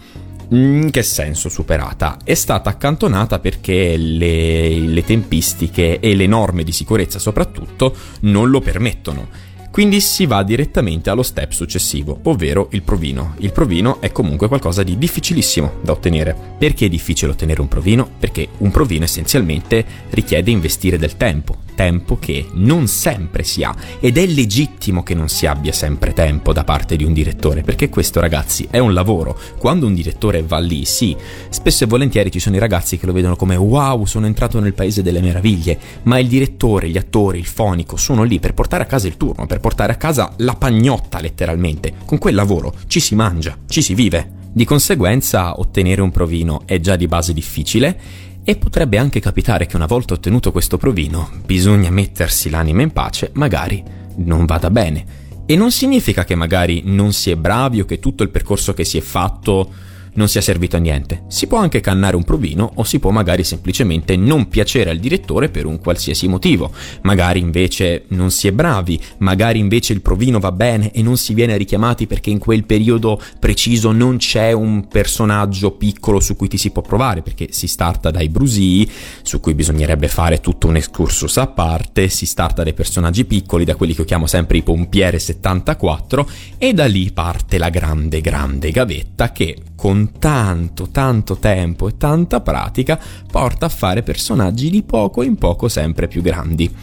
In 0.53 0.91
che 0.91 1.03
senso 1.03 1.49
superata? 1.49 2.19
È 2.23 2.35
stata 2.35 2.69
accantonata 2.69 3.39
perché 3.39 3.97
le, 3.97 4.79
le 4.81 5.03
tempistiche 5.03 5.99
e 5.99 6.15
le 6.15 6.27
norme 6.27 6.63
di 6.63 6.73
sicurezza 6.73 7.19
soprattutto 7.19 7.97
non 8.21 8.51
lo 8.51 8.61
permettono 8.61 9.51
quindi 9.73 10.03
si 10.03 10.27
va 10.27 10.43
direttamente 10.43 11.09
allo 11.09 11.23
step 11.23 11.53
successivo, 11.53 12.21
ovvero 12.25 12.69
il 12.73 12.83
provino. 12.83 13.37
Il 13.39 13.53
provino 13.53 14.03
è 14.03 14.13
comunque 14.13 14.47
qualcosa 14.47 14.83
di 14.83 14.99
difficilissimo 14.99 15.77
da 15.81 15.93
ottenere. 15.93 16.37
Perché 16.59 16.85
è 16.85 16.89
difficile 16.91 17.33
ottenere 17.33 17.63
un 17.63 17.69
provino? 17.69 18.07
Perché 18.19 18.49
un 18.59 18.71
provino 18.71 19.05
essenzialmente 19.05 19.83
richiede 20.11 20.51
investire 20.51 20.99
del 20.99 21.17
tempo, 21.17 21.61
tempo 21.75 22.19
che 22.19 22.47
non 22.55 22.87
sempre 22.87 23.43
si 23.43 23.63
ha 23.63 23.75
ed 24.01 24.19
è 24.19 24.27
legittimo 24.27 25.03
che 25.03 25.15
non 25.15 25.29
si 25.29 25.47
abbia 25.47 25.73
sempre 25.73 26.13
tempo 26.13 26.53
da 26.53 26.65
parte 26.65 26.97
di 26.97 27.05
un 27.05 27.13
direttore, 27.13 27.63
perché 27.63 27.89
questo 27.89 28.21
ragazzi 28.21 28.67
è 28.71 28.79
un 28.79 28.93
lavoro. 28.93 29.39
Quando 29.59 29.87
un 29.87 29.95
direttore 29.95 30.43
va 30.43 30.59
lì, 30.59 30.85
sì, 30.85 31.17
spesso 31.49 31.85
e 31.85 31.87
volentieri 31.87 32.31
ci 32.31 32.41
sono 32.41 32.57
i 32.57 32.61
ragazzi 32.61 32.99
che 32.99 33.07
lo 33.07 33.13
vedono 33.13 33.37
come 33.37 33.57
wow, 33.57 34.05
sono 34.05 34.27
entrato 34.27 34.61
nel 34.61 34.75
paese 34.75 35.03
delle 35.03 35.21
meraviglie, 35.21 35.79
ma 36.05 36.19
il 36.19 36.29
direttore, 36.29 36.89
gli 36.89 36.99
attori, 36.99 37.39
il 37.39 37.47
fonico 37.47 37.97
sono 37.97 38.23
lì 38.23 38.39
per 38.39 38.55
portare 38.55 38.85
a 38.85 38.87
casa 38.87 39.07
il 39.07 39.17
turno, 39.17 39.47
per 39.47 39.61
portare 39.61 39.93
a 39.93 39.97
casa 39.97 40.33
la 40.39 40.55
pagnotta 40.55 41.21
letteralmente. 41.21 41.93
Con 42.05 42.19
quel 42.19 42.35
lavoro 42.35 42.75
ci 42.87 43.01
si 43.01 43.15
mangia, 43.15 43.57
ci 43.69 43.83
si 43.83 43.95
vive. 43.95 44.41
Di 44.55 44.67
conseguenza 44.67 45.59
ottenere 45.59 46.03
un 46.03 46.11
provino 46.11 46.63
è 46.67 46.79
già 46.79 46.95
di 46.97 47.07
base 47.07 47.33
difficile 47.33 47.99
e 48.45 48.57
potrebbe 48.57 48.99
anche 48.99 49.21
capitare 49.21 49.67
che 49.67 49.77
una 49.77 49.87
volta 49.87 50.15
ottenuto 50.15 50.53
questo 50.53 50.77
provino 50.77 51.31
bisogna 51.45 51.91
mettersi 51.91 52.51
l'anima 52.51 52.83
in 52.83 52.91
pace, 52.91 53.31
magari 53.35 53.83
non 54.17 54.45
vada 54.47 54.71
bene. 54.71 55.21
E 55.47 55.57
non 55.57 55.71
significa 55.71 56.25
che 56.25 56.35
magari 56.35 56.83
non 56.85 57.13
si 57.13 57.31
è 57.31 57.37
bravi 57.37 57.81
o 57.81 57.85
che 57.85 57.99
tutto 57.99 58.23
il 58.23 58.31
percorso 58.31 58.75
che 58.75 58.85
si 58.85 58.99
è 58.99 59.01
fatto 59.01 59.73
non 60.15 60.29
sia 60.29 60.41
servito 60.41 60.77
a 60.77 60.79
niente. 60.79 61.25
Si 61.29 61.47
può 61.47 61.59
anche 61.59 61.81
cannare 61.81 62.17
un 62.17 62.25
provino 62.25 62.73
o 62.75 62.85
si 62.85 62.99
può 62.99 63.11
magari 63.11 63.45
semplicemente 63.45 64.17
non 64.17 64.49
piacere 64.49 64.91
al 64.91 64.99
direttore 64.99 65.49
per 65.49 65.67
un 65.67 65.79
qualsiasi 65.79 66.29
motivo. 66.29 66.73
Magari 67.03 67.41
invece 67.41 68.05
non 68.09 68.31
si 68.31 68.49
è 68.49 68.53
bravi, 68.53 69.01
magari 69.19 69.59
invece 69.59 69.93
il 69.93 70.03
provino 70.03 70.39
va 70.39 70.53
bene 70.53 70.91
e 70.93 71.03
non 71.03 71.17
si 71.17 71.35
viene 71.35 71.57
richiamati 71.57 72.07
perché 72.07 72.31
in 72.31 72.39
quel 72.39 72.65
periodo 72.65 73.21
preciso 73.39 73.93
non 73.93 74.17
c'è 74.17 74.53
un 74.53 74.89
personaggio 74.89 75.73
piccolo 75.73 76.21
su 76.21 76.37
cui 76.37 76.49
ti 76.49 76.59
si 76.59 76.71
può 76.71 76.83
provare, 76.83 77.23
perché 77.23 77.49
si 77.51 77.67
starta 77.67 78.11
dai 78.11 78.29
brusii, 78.29 78.91
su 79.23 79.41
cui 79.41 79.55
bisognerebbe 79.55 80.09
fare 80.09 80.41
tutto 80.41 80.67
un 80.67 80.77
excursus 80.77 81.37
a 81.39 81.47
parte, 81.47 82.09
si 82.09 82.27
starta 82.27 82.63
dai 82.63 82.75
personaggi 82.75 83.25
piccoli, 83.25 83.65
da 83.65 83.77
quelli 83.77 83.95
che 83.95 84.01
io 84.01 84.07
chiamo 84.07 84.27
sempre 84.27 84.59
i 84.59 84.63
pompiere 84.63 85.19
74, 85.19 86.29
e 86.59 86.73
da 86.73 86.87
lì 86.87 87.11
parte 87.13 87.59
la 87.59 87.69
grande 87.69 88.21
grande 88.21 88.71
gavetta 88.71 89.33
che 89.33 89.57
con 89.77 90.02
tanto, 90.19 90.89
tanto 90.91 91.37
tempo 91.37 91.89
e 91.89 91.97
tanta 91.97 92.41
pratica 92.41 92.99
porta 93.31 93.67
a 93.67 93.71
fare 93.71 94.03
personaggi 94.03 94.71
di 94.71 94.83
poco 94.83 95.23
in 95.23 95.37
poco 95.37 95.69
sempre 95.69 96.09
più 96.09 96.23
grandi. 96.23 96.75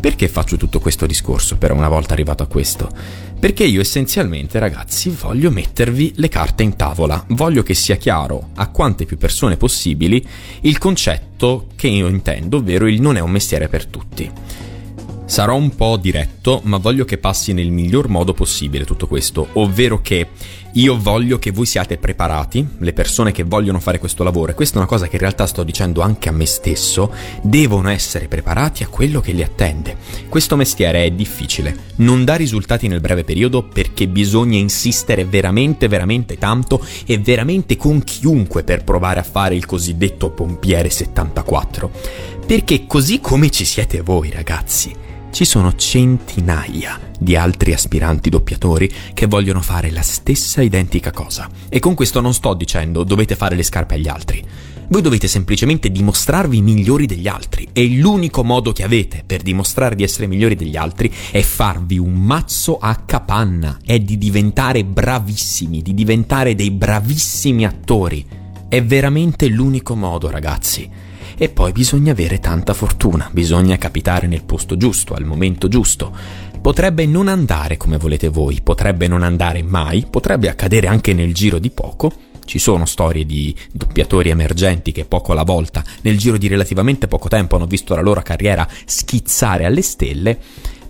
Perché 0.00 0.28
faccio 0.28 0.56
tutto 0.56 0.80
questo 0.80 1.04
discorso 1.06 1.58
però 1.58 1.74
una 1.74 1.88
volta 1.88 2.14
arrivato 2.14 2.42
a 2.42 2.46
questo? 2.46 2.90
Perché 3.38 3.64
io 3.64 3.80
essenzialmente 3.80 4.58
ragazzi 4.58 5.10
voglio 5.10 5.50
mettervi 5.50 6.12
le 6.16 6.28
carte 6.28 6.62
in 6.62 6.76
tavola, 6.76 7.22
voglio 7.28 7.62
che 7.62 7.74
sia 7.74 7.96
chiaro 7.96 8.50
a 8.54 8.68
quante 8.68 9.04
più 9.04 9.18
persone 9.18 9.56
possibili 9.56 10.26
il 10.62 10.78
concetto 10.78 11.66
che 11.76 11.88
io 11.88 12.08
intendo, 12.08 12.58
ovvero 12.58 12.86
il 12.86 13.00
non 13.00 13.16
è 13.16 13.20
un 13.20 13.30
mestiere 13.30 13.68
per 13.68 13.86
tutti. 13.86 14.30
Sarò 15.24 15.54
un 15.54 15.74
po' 15.76 15.96
diretto, 15.96 16.60
ma 16.64 16.78
voglio 16.78 17.04
che 17.04 17.16
passi 17.16 17.52
nel 17.52 17.70
miglior 17.70 18.08
modo 18.08 18.34
possibile 18.34 18.84
tutto 18.84 19.06
questo, 19.06 19.48
ovvero 19.52 20.00
che 20.02 20.28
io 20.74 20.98
voglio 21.00 21.38
che 21.38 21.50
voi 21.50 21.66
siate 21.66 21.96
preparati, 21.96 22.66
le 22.78 22.92
persone 22.92 23.32
che 23.32 23.42
vogliono 23.42 23.80
fare 23.80 23.98
questo 23.98 24.22
lavoro, 24.22 24.52
e 24.52 24.54
questa 24.54 24.76
è 24.76 24.78
una 24.78 24.86
cosa 24.86 25.08
che 25.08 25.16
in 25.16 25.22
realtà 25.22 25.46
sto 25.46 25.64
dicendo 25.64 26.00
anche 26.00 26.28
a 26.28 26.32
me 26.32 26.46
stesso, 26.46 27.12
devono 27.42 27.90
essere 27.90 28.28
preparati 28.28 28.82
a 28.82 28.88
quello 28.88 29.20
che 29.20 29.32
li 29.32 29.42
attende. 29.42 29.96
Questo 30.28 30.56
mestiere 30.56 31.04
è 31.04 31.10
difficile, 31.10 31.76
non 31.96 32.24
dà 32.24 32.36
risultati 32.36 32.86
nel 32.86 33.00
breve 33.00 33.24
periodo 33.24 33.62
perché 33.62 34.06
bisogna 34.06 34.58
insistere 34.58 35.24
veramente, 35.24 35.88
veramente 35.88 36.38
tanto 36.38 36.84
e 37.04 37.18
veramente 37.18 37.76
con 37.76 38.04
chiunque 38.04 38.62
per 38.62 38.84
provare 38.84 39.20
a 39.20 39.24
fare 39.24 39.56
il 39.56 39.66
cosiddetto 39.66 40.30
pompiere 40.30 40.90
74. 40.90 41.90
Perché 42.46 42.86
così 42.86 43.20
come 43.20 43.50
ci 43.50 43.64
siete 43.64 44.00
voi 44.00 44.30
ragazzi, 44.30 44.94
ci 45.30 45.44
sono 45.44 45.74
centinaia 45.74 46.98
di 47.18 47.36
altri 47.36 47.72
aspiranti 47.72 48.30
doppiatori 48.30 48.90
che 49.14 49.26
vogliono 49.26 49.60
fare 49.60 49.90
la 49.90 50.02
stessa 50.02 50.62
identica 50.62 51.10
cosa. 51.10 51.48
E 51.68 51.78
con 51.78 51.94
questo 51.94 52.20
non 52.20 52.34
sto 52.34 52.54
dicendo 52.54 53.04
dovete 53.04 53.36
fare 53.36 53.56
le 53.56 53.62
scarpe 53.62 53.94
agli 53.94 54.08
altri. 54.08 54.44
Voi 54.88 55.02
dovete 55.02 55.28
semplicemente 55.28 55.88
dimostrarvi 55.88 56.60
migliori 56.62 57.06
degli 57.06 57.28
altri 57.28 57.68
e 57.72 57.88
l'unico 57.90 58.42
modo 58.42 58.72
che 58.72 58.82
avete 58.82 59.22
per 59.24 59.40
dimostrare 59.40 59.94
di 59.94 60.02
essere 60.02 60.26
migliori 60.26 60.56
degli 60.56 60.76
altri 60.76 61.12
è 61.30 61.42
farvi 61.42 61.96
un 61.96 62.12
mazzo 62.12 62.76
a 62.76 62.96
capanna, 62.96 63.78
è 63.84 64.00
di 64.00 64.18
diventare 64.18 64.84
bravissimi, 64.84 65.80
di 65.80 65.94
diventare 65.94 66.56
dei 66.56 66.72
bravissimi 66.72 67.64
attori. 67.64 68.26
È 68.68 68.82
veramente 68.82 69.46
l'unico 69.46 69.94
modo, 69.94 70.28
ragazzi. 70.28 71.09
E 71.42 71.48
poi 71.48 71.72
bisogna 71.72 72.12
avere 72.12 72.38
tanta 72.38 72.74
fortuna, 72.74 73.30
bisogna 73.32 73.78
capitare 73.78 74.26
nel 74.26 74.44
posto 74.44 74.76
giusto, 74.76 75.14
al 75.14 75.24
momento 75.24 75.68
giusto. 75.68 76.14
Potrebbe 76.60 77.06
non 77.06 77.28
andare 77.28 77.78
come 77.78 77.96
volete 77.96 78.28
voi, 78.28 78.60
potrebbe 78.62 79.08
non 79.08 79.22
andare 79.22 79.62
mai, 79.62 80.04
potrebbe 80.10 80.50
accadere 80.50 80.86
anche 80.86 81.14
nel 81.14 81.32
giro 81.32 81.58
di 81.58 81.70
poco, 81.70 82.12
Ci 82.44 82.58
sono 82.58 82.84
storie 82.84 83.24
di 83.24 83.54
doppiatori 83.72 84.28
emergenti 84.28 84.92
che 84.92 85.04
poco 85.04 85.32
alla 85.32 85.44
volta, 85.44 85.84
nel 86.02 86.18
giro 86.18 86.36
di 86.36 86.48
relativamente 86.48 87.06
poco 87.06 87.28
tempo, 87.28 87.56
hanno 87.56 87.66
visto 87.66 87.94
la 87.94 88.00
loro 88.02 88.20
carriera 88.22 88.68
schizzare 88.84 89.64
alle 89.64 89.82
stelle. 89.82 90.38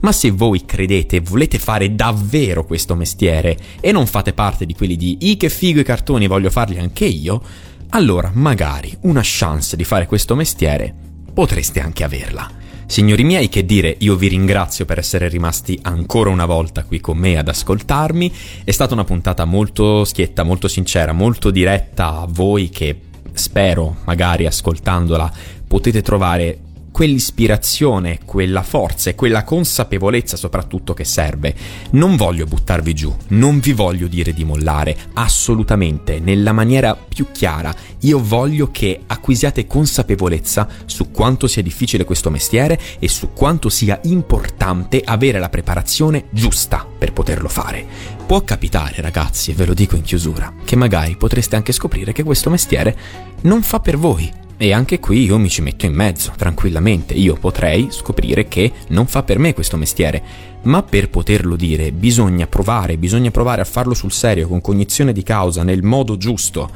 Ma 0.01 0.11
se 0.11 0.31
voi 0.31 0.65
credete 0.65 1.21
volete 1.21 1.59
fare 1.59 1.95
davvero 1.95 2.65
questo 2.65 2.95
mestiere 2.97 3.57
e 3.81 3.93
non 3.93 4.07
fate 4.07 4.33
parte 4.33 4.65
di 4.65 4.75
quelli 4.75 4.97
di 4.97 5.19
i 5.29 5.37
che 5.37 5.51
figo 5.51 5.81
i 5.81 5.85
cartoni 5.85 6.27
voglio 6.27 6.49
farli 6.49 6.79
anche 6.79 7.05
io, 7.05 7.43
allora 7.91 8.31
magari 8.33 8.97
una 9.03 9.21
chance 9.23 9.77
di 9.77 9.85
fare 9.85 10.07
questo 10.07 10.35
mestiere 10.35 10.95
potreste 11.33 11.81
anche 11.81 12.05
averla. 12.05 12.59
Signori 12.87 13.23
miei, 13.23 13.49
che 13.49 13.65
dire, 13.65 13.95
io 14.01 14.17
vi 14.17 14.27
ringrazio 14.27 14.85
per 14.85 14.99
essere 14.99 15.29
rimasti 15.29 15.79
ancora 15.83 16.31
una 16.31 16.45
volta 16.45 16.83
qui 16.83 17.01
con 17.01 17.17
me 17.17 17.39
ad 17.39 17.47
ascoltarmi. 17.47 18.33
È 18.65 18.71
stata 18.73 18.95
una 18.95 19.05
puntata 19.05 19.45
molto 19.45 20.05
schietta, 20.05 20.43
molto 20.43 20.67
sincera, 20.67 21.13
molto 21.13 21.51
diretta 21.53 22.21
a 22.21 22.27
voi 22.29 22.69
che 22.69 23.01
spero, 23.33 23.99
magari 24.07 24.47
ascoltandola, 24.47 25.33
potete 25.69 26.03
trovare 26.03 26.59
quell'ispirazione, 27.01 28.19
quella 28.27 28.63
forza 28.63 29.09
e 29.09 29.15
quella 29.15 29.43
consapevolezza 29.43 30.37
soprattutto 30.37 30.93
che 30.93 31.05
serve. 31.05 31.55
Non 31.93 32.15
voglio 32.15 32.45
buttarvi 32.45 32.93
giù, 32.93 33.17
non 33.29 33.59
vi 33.59 33.73
voglio 33.73 34.07
dire 34.07 34.35
di 34.35 34.45
mollare, 34.45 34.95
assolutamente, 35.15 36.21
nella 36.21 36.53
maniera 36.53 36.95
più 36.95 37.29
chiara. 37.33 37.75
Io 38.01 38.23
voglio 38.23 38.71
che 38.71 39.01
acquisiate 39.07 39.67
consapevolezza 39.67 40.69
su 40.85 41.11
quanto 41.11 41.47
sia 41.47 41.63
difficile 41.63 42.05
questo 42.05 42.29
mestiere 42.29 42.79
e 42.99 43.09
su 43.09 43.33
quanto 43.33 43.71
sia 43.71 43.99
importante 44.03 45.01
avere 45.03 45.39
la 45.39 45.49
preparazione 45.49 46.27
giusta 46.29 46.87
per 46.99 47.15
poterlo 47.15 47.49
fare. 47.49 47.83
Può 48.27 48.43
capitare, 48.43 49.01
ragazzi, 49.01 49.53
e 49.53 49.55
ve 49.55 49.65
lo 49.65 49.73
dico 49.73 49.97
in 49.97 50.03
chiusura, 50.03 50.53
che 50.67 50.77
magari 50.77 51.17
potreste 51.17 51.57
anche 51.57 51.73
scoprire 51.73 52.13
che 52.13 52.25
questo 52.25 52.51
mestiere 52.51 52.95
non 53.41 53.63
fa 53.63 53.81
per 53.81 53.97
voi 53.97 54.49
e 54.63 54.75
anche 54.75 55.01
qui 55.01 55.25
io 55.25 55.39
mi 55.39 55.49
ci 55.49 55.63
metto 55.63 55.87
in 55.87 55.95
mezzo, 55.95 56.35
tranquillamente. 56.37 57.15
Io 57.15 57.35
potrei 57.37 57.87
scoprire 57.89 58.47
che 58.47 58.71
non 58.89 59.07
fa 59.07 59.23
per 59.23 59.39
me 59.39 59.55
questo 59.55 59.79
mestiere, 59.79 60.23
ma 60.65 60.83
per 60.83 61.09
poterlo 61.09 61.57
dire 61.57 61.93
bisogna 61.93 62.47
provare, 62.47 62.99
bisogna 62.99 63.31
provare 63.31 63.63
a 63.63 63.65
farlo 63.65 63.95
sul 63.95 64.13
serio, 64.13 64.49
con 64.49 64.61
cognizione 64.61 65.15
di 65.15 65.23
causa, 65.23 65.63
nel 65.63 65.83
modo 65.83 66.19
giusto, 66.19 66.71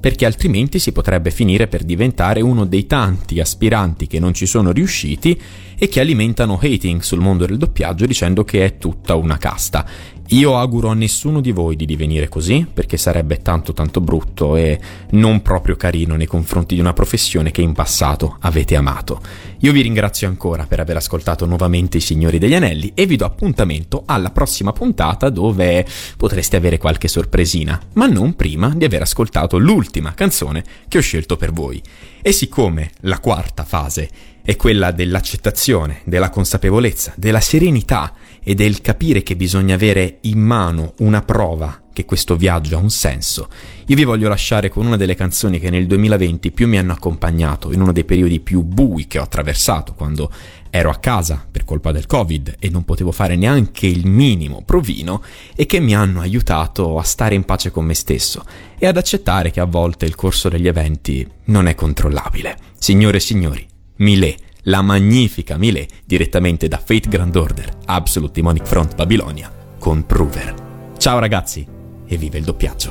perché 0.00 0.24
altrimenti 0.24 0.78
si 0.78 0.90
potrebbe 0.90 1.30
finire 1.30 1.66
per 1.66 1.82
diventare 1.82 2.40
uno 2.40 2.64
dei 2.64 2.86
tanti 2.86 3.40
aspiranti 3.40 4.06
che 4.06 4.18
non 4.18 4.32
ci 4.32 4.46
sono 4.46 4.72
riusciti 4.72 5.38
e 5.76 5.86
che 5.88 6.00
alimentano 6.00 6.58
hating 6.58 7.02
sul 7.02 7.20
mondo 7.20 7.44
del 7.44 7.58
doppiaggio 7.58 8.06
dicendo 8.06 8.42
che 8.42 8.64
è 8.64 8.78
tutta 8.78 9.16
una 9.16 9.36
casta. 9.36 9.86
Io 10.32 10.58
auguro 10.58 10.88
a 10.88 10.94
nessuno 10.94 11.40
di 11.40 11.52
voi 11.52 11.74
di 11.74 11.86
divenire 11.86 12.28
così, 12.28 12.66
perché 12.70 12.98
sarebbe 12.98 13.40
tanto 13.40 13.72
tanto 13.72 14.02
brutto 14.02 14.56
e 14.56 14.78
non 15.12 15.40
proprio 15.40 15.74
carino 15.74 16.16
nei 16.16 16.26
confronti 16.26 16.74
di 16.74 16.82
una 16.82 16.92
professione 16.92 17.50
che 17.50 17.62
in 17.62 17.72
passato 17.72 18.36
avete 18.40 18.76
amato. 18.76 19.22
Io 19.60 19.72
vi 19.72 19.80
ringrazio 19.80 20.28
ancora 20.28 20.66
per 20.66 20.80
aver 20.80 20.96
ascoltato 20.96 21.46
nuovamente 21.46 21.96
i 21.96 22.02
Signori 22.02 22.36
degli 22.38 22.54
Anelli 22.54 22.92
e 22.94 23.06
vi 23.06 23.16
do 23.16 23.24
appuntamento 23.24 24.02
alla 24.04 24.30
prossima 24.30 24.72
puntata 24.72 25.30
dove 25.30 25.86
potreste 26.18 26.56
avere 26.56 26.76
qualche 26.76 27.08
sorpresina, 27.08 27.80
ma 27.94 28.06
non 28.06 28.36
prima 28.36 28.74
di 28.76 28.84
aver 28.84 29.00
ascoltato 29.00 29.56
l'ultima 29.56 30.12
canzone 30.12 30.62
che 30.88 30.98
ho 30.98 31.02
scelto 31.02 31.38
per 31.38 31.52
voi. 31.52 31.80
E 32.20 32.32
siccome 32.32 32.90
la 33.00 33.18
quarta 33.18 33.64
fase 33.64 34.10
è 34.42 34.56
quella 34.56 34.92
dell'accettazione, 34.92 36.00
della 36.04 36.30
consapevolezza, 36.30 37.12
della 37.16 37.40
serenità 37.40 38.14
e 38.48 38.54
del 38.54 38.80
capire 38.80 39.22
che 39.22 39.36
bisogna 39.36 39.74
avere 39.74 40.20
in 40.22 40.38
mano 40.40 40.94
una 41.00 41.20
prova 41.20 41.82
che 41.92 42.06
questo 42.06 42.34
viaggio 42.34 42.78
ha 42.78 42.80
un 42.80 42.88
senso, 42.88 43.50
io 43.84 43.94
vi 43.94 44.04
voglio 44.04 44.26
lasciare 44.26 44.70
con 44.70 44.86
una 44.86 44.96
delle 44.96 45.14
canzoni 45.14 45.58
che 45.58 45.68
nel 45.68 45.86
2020 45.86 46.50
più 46.52 46.66
mi 46.66 46.78
hanno 46.78 46.94
accompagnato 46.94 47.74
in 47.74 47.82
uno 47.82 47.92
dei 47.92 48.06
periodi 48.06 48.40
più 48.40 48.62
bui 48.62 49.06
che 49.06 49.18
ho 49.18 49.22
attraversato 49.22 49.92
quando 49.92 50.32
ero 50.70 50.88
a 50.88 50.96
casa 50.96 51.46
per 51.50 51.64
colpa 51.64 51.92
del 51.92 52.06
Covid 52.06 52.56
e 52.58 52.70
non 52.70 52.86
potevo 52.86 53.12
fare 53.12 53.36
neanche 53.36 53.86
il 53.86 54.06
minimo 54.06 54.62
provino 54.64 55.22
e 55.54 55.66
che 55.66 55.78
mi 55.78 55.94
hanno 55.94 56.20
aiutato 56.20 56.98
a 56.98 57.02
stare 57.02 57.34
in 57.34 57.44
pace 57.44 57.70
con 57.70 57.84
me 57.84 57.92
stesso 57.92 58.42
e 58.78 58.86
ad 58.86 58.96
accettare 58.96 59.50
che 59.50 59.60
a 59.60 59.66
volte 59.66 60.06
il 60.06 60.14
corso 60.14 60.48
degli 60.48 60.68
eventi 60.68 61.28
non 61.46 61.66
è 61.66 61.74
controllabile. 61.74 62.56
Signore 62.78 63.18
e 63.18 63.20
signori, 63.20 63.66
Millet, 63.96 64.46
la 64.64 64.82
magnifica 64.82 65.56
Millet 65.56 66.02
direttamente 66.04 66.68
da 66.68 66.78
Fate 66.78 67.08
Grand 67.08 67.34
Order, 67.34 67.70
Absolute 67.86 68.32
Demonic 68.32 68.66
Front 68.66 68.94
Babilonia, 68.94 69.52
con 69.78 70.04
Prover. 70.04 70.54
Ciao 70.96 71.18
ragazzi 71.18 71.66
e 72.06 72.16
vive 72.16 72.38
il 72.38 72.44
doppiaggio. 72.44 72.90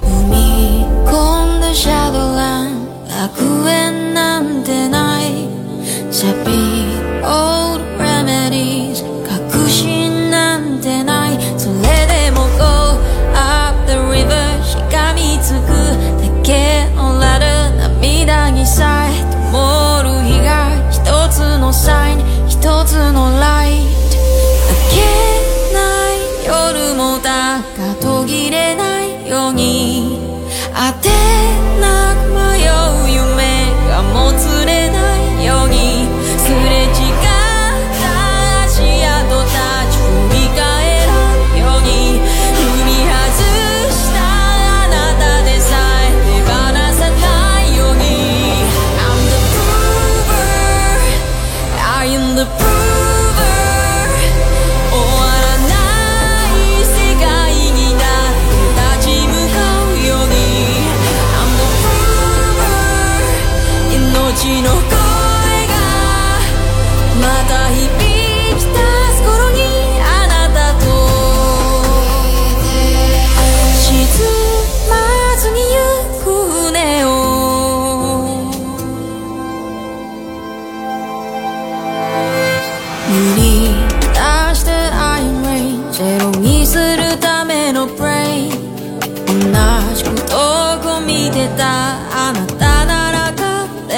So 6.10 6.48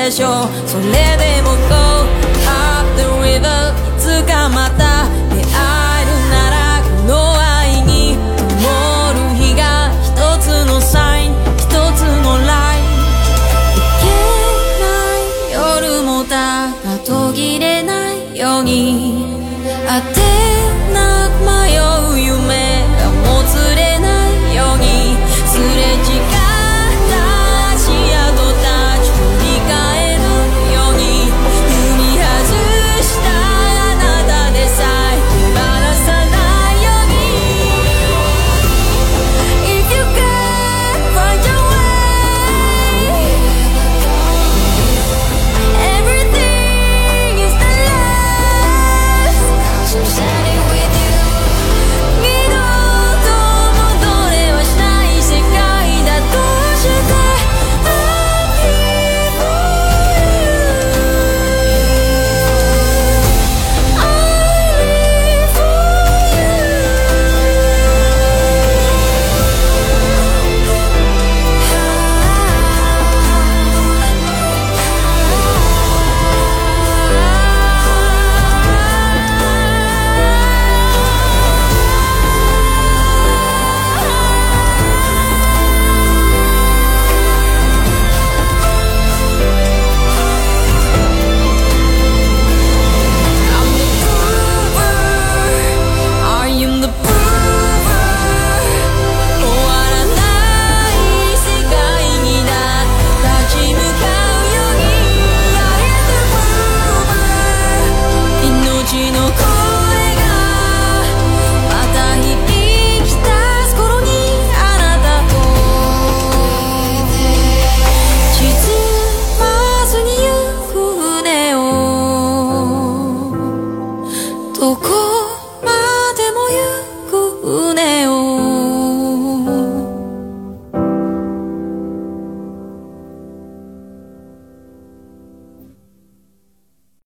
pleasure. 0.10 0.68
So 0.68 0.80
let 0.80 1.19